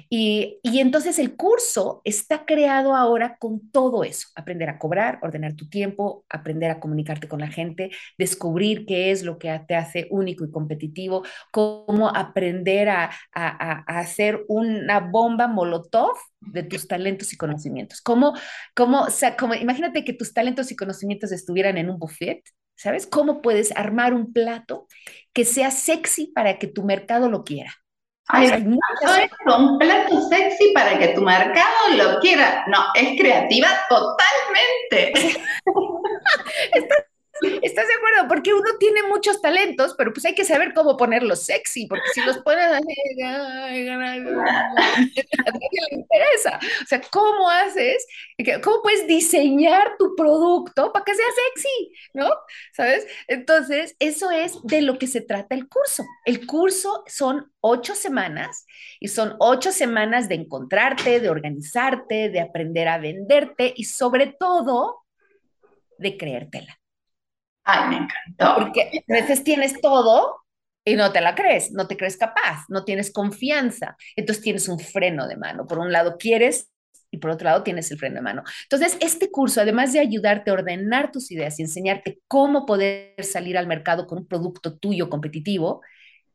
Y, 0.10 0.60
y, 0.64 0.80
entonces 0.80 1.20
el 1.20 1.36
curso 1.36 2.02
está 2.04 2.46
creado 2.46 2.96
ahora 2.96 3.38
con 3.40 3.70
todo 3.72 4.04
eso, 4.04 4.28
aprender 4.36 4.70
a 4.70 4.80
cobrar, 4.80 5.20
ordenar 5.22 5.54
tu 5.54 5.70
tiempo, 5.70 6.26
aprender 6.30 6.72
a 6.72 6.80
comunicarte 6.80 7.28
con 7.28 7.40
la 7.40 7.48
gente, 7.48 7.92
descubrir 8.18 8.86
qué 8.86 9.12
es 9.12 9.24
lo 9.24 9.38
que 9.38 9.60
te 9.68 9.76
hace 9.76 10.08
único 10.10 10.46
y 10.46 10.52
competitivo, 10.52 11.24
cómo 11.52 12.10
aprender 12.10 12.90
a, 12.90 13.12
a, 13.34 13.84
a 13.94 14.00
hacer 14.00 14.44
una 14.48 15.00
bomba 15.00 15.48
molotov 15.48 16.16
de 16.42 16.64
tus 16.64 16.88
talentos 16.88 17.34
y 17.34 17.38
conocimientos. 17.38 18.02
Cómo, 18.02 18.34
cómo, 18.76 19.02
o 19.02 19.10
sea, 19.10 19.36
como, 19.36 19.54
imagínate 19.56 20.04
que 20.04 20.14
tus 20.14 20.34
talentos 20.34 20.72
y 20.72 20.76
conocimientos 20.76 21.32
estuvieran 21.32 21.78
en 21.78 21.90
un 21.90 22.00
buffet 22.00 22.44
¿Sabes 22.80 23.06
cómo 23.08 23.42
puedes 23.42 23.76
armar 23.76 24.13
un 24.13 24.32
plato 24.32 24.88
que 25.34 25.44
sea 25.44 25.70
sexy 25.70 26.28
para 26.28 26.58
que 26.58 26.68
tu 26.68 26.84
mercado 26.84 27.30
lo 27.30 27.44
quiera? 27.44 27.74
Ay, 28.30 28.50
un 29.48 29.78
plato 29.78 30.30
sexy 30.30 30.72
para 30.74 30.98
que 30.98 31.10
tu 31.10 31.22
mercado 31.22 31.89
lo 31.98 32.20
quiera. 32.22 32.63
No, 32.68 32.86
es 32.96 33.20
creativa 33.20 33.68
totalmente. 33.89 35.12
¿Estás 36.74 37.09
de 37.41 37.93
acuerdo? 37.97 38.28
Porque 38.28 38.54
uno 38.54 38.69
tiene 38.80 39.04
muchos 39.04 39.41
talentos, 39.41 39.95
pero 39.97 40.13
pues 40.13 40.25
hay 40.25 40.36
que 40.36 40.45
saber 40.45 40.73
cómo 40.73 40.97
ponerlos 40.97 41.43
sexy, 41.43 41.88
porque 41.88 42.08
si 42.13 42.21
los 42.21 42.39
pones 42.39 42.65
así, 42.65 43.21
a 43.23 43.97
nadie 43.97 44.30
le 45.91 45.95
interesa. 45.95 46.60
O 46.84 46.86
sea, 46.88 47.02
¿cómo 47.12 47.49
haces? 47.49 48.06
¿Cómo 48.63 48.82
puedes 48.82 49.08
diseñar 49.08 49.95
tu 49.97 50.15
producto 50.15 50.91
para 50.91 51.06
que 51.06 51.15
sea 51.15 51.25
sexy? 51.54 51.91
¿No? 52.13 52.30
¿Sabes? 52.73 53.08
Entonces, 53.28 53.95
eso 53.99 54.32
es 54.32 54.58
de 54.63 54.82
lo 54.82 54.97
que 54.97 55.08
se 55.08 55.21
trata 55.21 55.56
el 55.56 55.67
curso. 55.67 56.06
El 56.25 56.45
curso 56.45 57.04
son 57.08 57.52
ocho 57.62 57.95
semanas 57.95 58.65
y 58.99 59.08
son 59.10 59.36
ocho 59.39 59.71
semanas 59.71 60.30
de 60.30 60.36
encontrarte, 60.36 61.19
de 61.19 61.30
organizarte, 61.30 62.30
de 62.30 62.39
aprender 62.39 62.88
a 62.88 62.97
venderte 62.97 63.73
y 63.75 63.86
sobre 63.86 64.28
todo 64.28 65.06
de 65.97 66.17
creértela. 66.17 66.80
Ay, 67.71 67.89
me 67.89 67.95
encantó. 67.97 68.55
Porque 68.63 69.03
a 69.08 69.13
veces 69.13 69.43
tienes 69.43 69.79
todo 69.79 70.43
y 70.84 70.95
no 70.95 71.12
te 71.12 71.21
la 71.21 71.36
crees, 71.36 71.71
no 71.71 71.88
te 71.88 71.97
crees 71.97 72.17
capaz, 72.17 72.65
no 72.69 72.84
tienes 72.84 73.12
confianza. 73.12 73.95
Entonces 74.15 74.43
tienes 74.43 74.67
un 74.67 74.79
freno 74.79 75.27
de 75.27 75.38
mano. 75.38 75.67
Por 75.67 75.77
un 75.77 75.91
lado 75.91 76.17
quieres 76.17 76.71
y 77.12 77.17
por 77.17 77.32
otro 77.32 77.45
lado 77.45 77.63
tienes 77.63 77.91
el 77.91 77.99
freno 77.99 78.15
de 78.15 78.21
mano. 78.21 78.43
Entonces, 78.63 78.97
este 79.01 79.32
curso, 79.32 79.62
además 79.62 79.93
de 79.93 79.99
ayudarte 79.99 80.49
a 80.49 80.53
ordenar 80.53 81.12
tus 81.12 81.32
ideas 81.32 81.60
y 81.60 81.63
enseñarte 81.63 82.19
cómo 82.27 82.65
poder 82.65 83.23
salir 83.23 83.58
al 83.58 83.67
mercado 83.67 84.08
con 84.08 84.19
un 84.19 84.27
producto 84.27 84.77
tuyo 84.77 85.10
competitivo, 85.10 85.82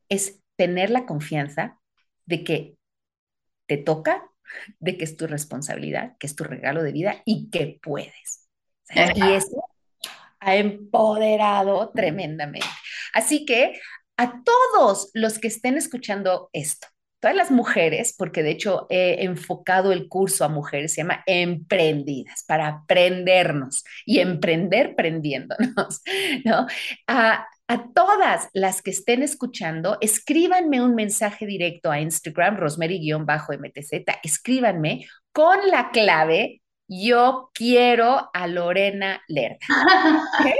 es 0.08 0.40
tener 0.56 0.90
la 0.90 1.06
confianza 1.06 1.80
de 2.26 2.44
que 2.44 2.76
te 3.66 3.76
toca, 3.76 4.22
de 4.78 4.96
que 4.96 5.04
es 5.04 5.16
tu 5.16 5.26
responsabilidad, 5.26 6.16
que 6.18 6.26
es 6.26 6.36
tu 6.36 6.44
regalo 6.44 6.82
de 6.82 6.92
vida 6.92 7.22
y 7.24 7.50
que 7.50 7.78
puedes. 7.82 8.48
Y 9.14 9.32
eso 9.32 9.64
ha 10.44 10.56
empoderado 10.56 11.90
tremendamente. 11.94 12.66
Así 13.12 13.44
que 13.44 13.80
a 14.16 14.42
todos 14.42 15.10
los 15.14 15.38
que 15.38 15.48
estén 15.48 15.76
escuchando 15.76 16.50
esto, 16.52 16.86
todas 17.24 17.36
las 17.36 17.50
mujeres, 17.50 18.14
porque 18.18 18.42
de 18.42 18.50
hecho 18.50 18.86
he 18.90 19.24
enfocado 19.24 19.92
el 19.92 20.08
curso 20.08 20.44
a 20.44 20.48
mujeres, 20.48 20.92
se 20.92 21.00
llama 21.00 21.22
Emprendidas, 21.24 22.44
para 22.46 22.68
aprendernos 22.68 23.82
y 24.04 24.18
emprender 24.18 24.94
prendiéndonos, 24.94 26.02
¿no? 26.44 26.66
A, 27.08 27.48
todas 27.94 28.50
las 28.52 28.82
que 28.82 28.90
estén 28.90 29.22
escuchando, 29.22 29.96
escríbanme 30.02 30.82
un 30.82 30.94
mensaje 30.94 31.46
directo 31.46 31.90
a 31.90 31.98
Instagram, 31.98 32.58
rosemary-mtz, 32.58 33.90
escríbanme 34.22 35.06
con 35.32 35.56
la 35.70 35.90
clave 35.90 36.60
yo 36.88 37.50
quiero 37.54 38.30
a 38.32 38.46
Lorena 38.46 39.22
Lerda. 39.28 39.58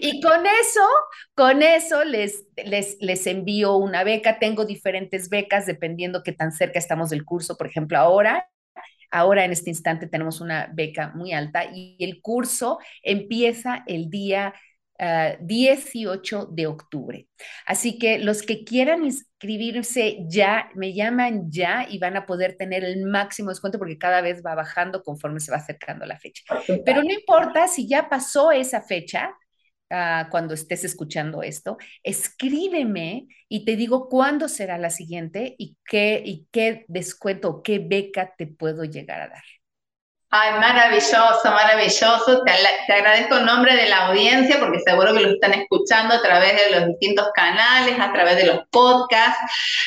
y 0.00 0.20
con 0.20 0.46
eso, 0.46 0.86
con 1.34 1.62
eso 1.62 2.04
les, 2.04 2.46
les, 2.56 2.96
les 3.00 3.26
envío 3.26 3.76
una 3.76 4.04
beca. 4.04 4.38
Tengo 4.38 4.64
diferentes 4.64 5.28
becas 5.28 5.66
dependiendo 5.66 6.22
qué 6.22 6.32
tan 6.32 6.52
cerca 6.52 6.78
estamos 6.78 7.10
del 7.10 7.24
curso. 7.24 7.56
Por 7.56 7.66
ejemplo, 7.66 7.98
ahora 7.98 8.48
Ahora 9.10 9.44
en 9.44 9.52
este 9.52 9.70
instante 9.70 10.06
tenemos 10.06 10.40
una 10.40 10.70
beca 10.72 11.12
muy 11.14 11.32
alta 11.32 11.64
y 11.72 11.96
el 11.98 12.20
curso 12.20 12.78
empieza 13.02 13.82
el 13.86 14.10
día 14.10 14.54
18 15.40 16.38
ah, 16.40 16.46
de 16.50 16.66
octubre. 16.66 17.28
Así 17.66 17.98
que 17.98 18.18
los 18.18 18.42
que 18.42 18.64
quieran 18.64 19.04
inscribirse 19.40 20.18
ya, 20.28 20.68
me 20.74 20.92
llaman 20.92 21.50
ya 21.50 21.86
y 21.88 21.98
van 21.98 22.16
a 22.16 22.26
poder 22.26 22.56
tener 22.56 22.84
el 22.84 23.04
máximo 23.06 23.50
descuento 23.50 23.78
porque 23.78 23.96
cada 23.98 24.20
vez 24.20 24.42
va 24.44 24.54
bajando 24.56 25.02
conforme 25.04 25.38
se 25.40 25.52
va 25.52 25.58
acercando 25.58 26.04
la 26.06 26.18
fecha. 26.18 26.42
Pero 26.84 27.02
no 27.04 27.12
importa 27.12 27.68
si 27.68 27.88
ya 27.88 28.08
pasó 28.08 28.50
esa 28.50 28.82
fecha, 28.82 29.30
ah, 29.90 30.26
cuando 30.30 30.54
estés 30.54 30.84
escuchando 30.84 31.42
esto, 31.42 31.76
escríbeme 32.02 33.28
y 33.48 33.64
te 33.64 33.76
digo 33.76 34.08
cuándo 34.08 34.48
será 34.48 34.76
la 34.76 34.90
siguiente 34.90 35.54
y 35.58 35.76
qué, 35.88 36.20
y 36.24 36.48
qué 36.50 36.84
descuento, 36.88 37.62
qué 37.62 37.78
beca 37.78 38.34
te 38.36 38.48
puedo 38.48 38.84
llegar 38.84 39.20
a 39.20 39.28
dar. 39.28 39.57
Ay, 40.30 40.60
maravilloso, 40.60 41.50
maravilloso. 41.50 42.42
Te, 42.44 42.92
agradezco 42.92 43.38
en 43.38 43.46
nombre 43.46 43.74
de 43.74 43.88
la 43.88 44.08
audiencia 44.08 44.58
porque 44.58 44.80
seguro 44.80 45.14
que 45.14 45.20
lo 45.20 45.30
están 45.30 45.54
escuchando 45.54 46.14
a 46.14 46.20
través 46.20 46.52
de 46.52 46.78
los 46.78 46.88
distintos 46.88 47.28
canales, 47.34 47.98
a 47.98 48.12
través 48.12 48.36
de 48.36 48.44
los 48.44 48.60
podcasts. 48.70 49.40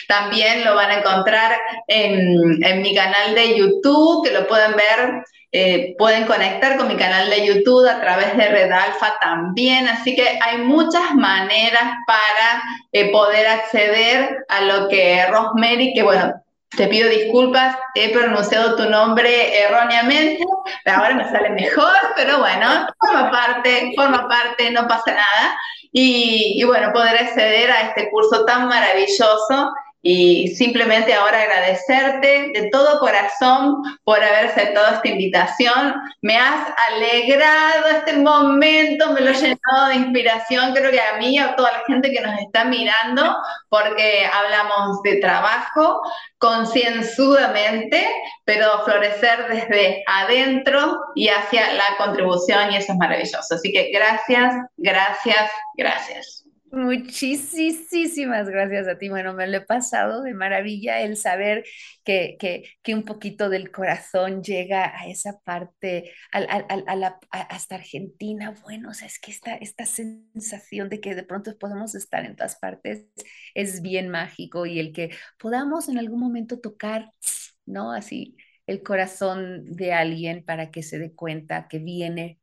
También 0.08 0.66
lo 0.66 0.74
van 0.74 0.90
a 0.90 0.98
encontrar 0.98 1.60
en, 1.88 2.82
mi 2.82 2.96
canal 2.96 3.36
de 3.36 3.56
YouTube, 3.56 4.26
que 4.26 4.34
lo 4.34 4.48
pueden 4.48 4.76
ver. 4.76 5.24
Eh, 5.54 5.96
pueden 5.98 6.26
conectar 6.26 6.78
con 6.78 6.88
mi 6.88 6.96
canal 6.96 7.30
de 7.30 7.46
YouTube 7.46 7.88
a 7.88 8.00
través 8.00 8.36
de 8.38 8.48
Red 8.48 8.72
Alfa 8.72 9.20
también, 9.20 9.86
así 9.90 10.16
que 10.16 10.40
hay 10.42 10.60
muchas 10.60 11.14
maneras 11.14 11.84
para 12.08 12.64
eh, 12.94 13.12
poder 13.12 13.48
acceder 13.48 14.46
a 14.48 14.62
lo 14.62 14.88
que 14.88 15.26
Rosemary, 15.26 15.94
que 15.94 16.04
bueno, 16.04 16.42
te 16.76 16.88
pido 16.88 17.10
disculpas, 17.10 17.76
he 17.96 18.10
pronunciado 18.10 18.76
tu 18.76 18.90
nombre 18.90 19.62
erróneamente, 19.62 20.44
ahora 20.86 21.16
me 21.16 21.30
sale 21.30 21.50
mejor, 21.50 21.96
pero 22.16 22.40
bueno, 22.40 22.88
forma 23.00 23.30
parte, 23.30 23.92
forma 23.96 24.28
parte, 24.28 24.72
no 24.72 24.88
pasa 24.88 25.12
nada. 25.12 25.58
Y, 25.92 26.54
y 26.56 26.64
bueno, 26.64 26.94
poder 26.94 27.18
acceder 27.18 27.70
a 27.70 27.82
este 27.90 28.10
curso 28.10 28.46
tan 28.46 28.68
maravilloso 28.70 29.74
y 30.02 30.48
simplemente 30.56 31.14
ahora 31.14 31.42
agradecerte 31.42 32.52
de 32.54 32.70
todo 32.72 33.00
corazón 33.00 33.84
por 34.04 34.18
haber 34.18 34.48
aceptado 34.48 34.96
esta 34.96 35.08
invitación. 35.08 35.94
Me 36.22 36.38
has 36.38 36.74
alegrado 36.90 37.88
este 37.98 38.14
momento, 38.14 39.12
me 39.12 39.22
lo 39.22 39.30
he 39.30 39.34
llenado 39.34 39.88
de 39.90 39.96
inspiración, 39.96 40.74
creo 40.74 40.92
que 40.92 41.00
a 41.00 41.18
mí 41.18 41.36
y 41.36 41.38
a 41.38 41.56
toda 41.56 41.72
la 41.72 41.84
gente 41.86 42.12
que 42.12 42.22
nos 42.22 42.40
está 42.40 42.66
mirando, 42.66 43.38
porque 43.70 44.26
hablamos 44.26 45.02
de 45.04 45.18
trabajo 45.18 46.02
concienzudamente, 46.40 48.08
pero 48.44 48.84
florecer 48.84 49.48
desde 49.48 50.04
adentro 50.08 51.00
y 51.16 51.30
hacia 51.30 51.74
la 51.74 51.96
contribución 51.98 52.72
y 52.72 52.78
eso 52.78 52.94
es 52.94 52.98
maravilloso. 52.98 53.54
Así 53.56 53.72
que 53.72 53.92
gracias, 53.92 54.56
gracias, 54.78 55.52
gracias. 55.76 56.41
Muchísimas 56.74 58.48
gracias 58.48 58.88
a 58.88 58.98
ti. 58.98 59.10
Bueno, 59.10 59.34
me 59.34 59.46
lo 59.48 59.58
he 59.58 59.62
pasado 59.62 60.22
de 60.24 60.34
maravilla 60.34 61.02
el 61.02 61.18
saber 61.18 61.66
que, 62.06 62.38
que, 62.82 62.96
un 62.96 63.04
poquito 63.04 63.50
del 63.50 63.72
corazón 63.72 64.42
llega 64.42 64.98
a 64.98 65.08
esa 65.10 65.40
parte, 65.42 66.14
a, 66.32 66.40
la, 66.96 67.20
hasta 67.32 67.76
Argentina. 67.76 68.56
Bueno, 68.64 68.90
o 68.92 68.94
sea, 68.94 69.08
es 69.08 69.20
que 69.20 69.32
esta, 69.32 69.56
esta 69.56 69.86
sensación 69.86 70.88
de 70.90 71.02
que 71.02 71.14
de 71.14 71.24
pronto 71.24 71.58
podemos 71.58 71.94
estar 71.94 72.24
en 72.26 72.38
todas 72.38 72.56
partes 72.58 73.06
es 73.54 73.82
bien 73.82 74.08
mágico 74.08 74.66
y 74.66 74.80
el 74.80 74.94
que 74.94 75.10
podamos 75.40 75.90
en 75.90 75.98
algún 75.98 76.22
momento 76.22 76.60
tocar, 76.62 77.12
¿no? 77.66 77.92
Así 77.92 78.38
el 78.66 78.82
corazón 78.84 79.66
de 79.66 79.92
alguien 79.94 80.46
para 80.46 80.72
que 80.72 80.84
se 80.84 81.00
dé 81.00 81.14
cuenta 81.14 81.68
que 81.68 81.80
viene 81.80 82.40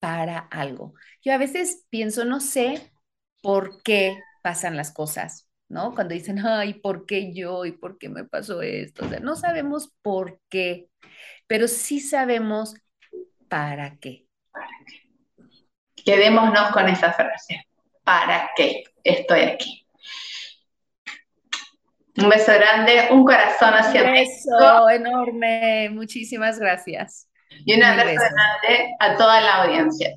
para 0.00 0.38
algo. 0.38 0.94
Yo 1.22 1.32
a 1.34 1.38
veces 1.38 1.86
pienso, 1.90 2.24
no 2.24 2.40
sé 2.40 2.92
por 3.40 3.82
qué 3.82 4.18
pasan 4.42 4.76
las 4.76 4.92
cosas, 4.92 5.48
¿no? 5.68 5.94
Cuando 5.94 6.14
dicen, 6.14 6.38
ay, 6.44 6.74
¿por 6.74 7.06
qué 7.06 7.32
yo? 7.32 7.64
¿Y 7.64 7.72
por 7.72 7.98
qué 7.98 8.08
me 8.08 8.24
pasó 8.24 8.62
esto? 8.62 9.06
O 9.06 9.08
sea, 9.08 9.20
no 9.20 9.36
sabemos 9.36 9.92
por 10.02 10.40
qué, 10.48 10.88
pero 11.46 11.68
sí 11.68 12.00
sabemos 12.00 12.74
para 13.48 13.96
qué. 13.98 14.26
¿Para 14.52 14.68
qué? 14.86 16.02
Quedémonos 16.04 16.70
con 16.70 16.88
esa 16.88 17.12
frase. 17.12 17.66
¿Para 18.04 18.50
qué 18.56 18.84
estoy 19.04 19.40
aquí? 19.40 19.86
Un 22.16 22.30
beso 22.30 22.52
grande, 22.52 23.08
un 23.10 23.24
corazón 23.24 23.74
hacia 23.74 24.02
Un 24.02 24.12
beso 24.12 24.90
enorme, 24.90 25.90
muchísimas 25.90 26.58
gracias. 26.58 27.28
Y 27.64 27.74
un 27.74 27.82
abrazo 27.82 28.14
grande 28.14 28.96
a 28.98 29.16
toda 29.16 29.40
la 29.40 29.62
audiencia. 29.62 30.16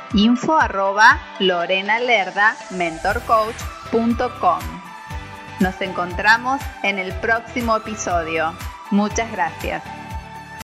info 0.13 0.57
arroba 0.57 1.19
mentorcoach.com. 2.71 4.59
Nos 5.59 5.81
encontramos 5.81 6.61
en 6.83 6.97
el 6.99 7.13
próximo 7.13 7.77
episodio. 7.77 8.53
Muchas 8.89 9.31
gracias. 9.31 10.00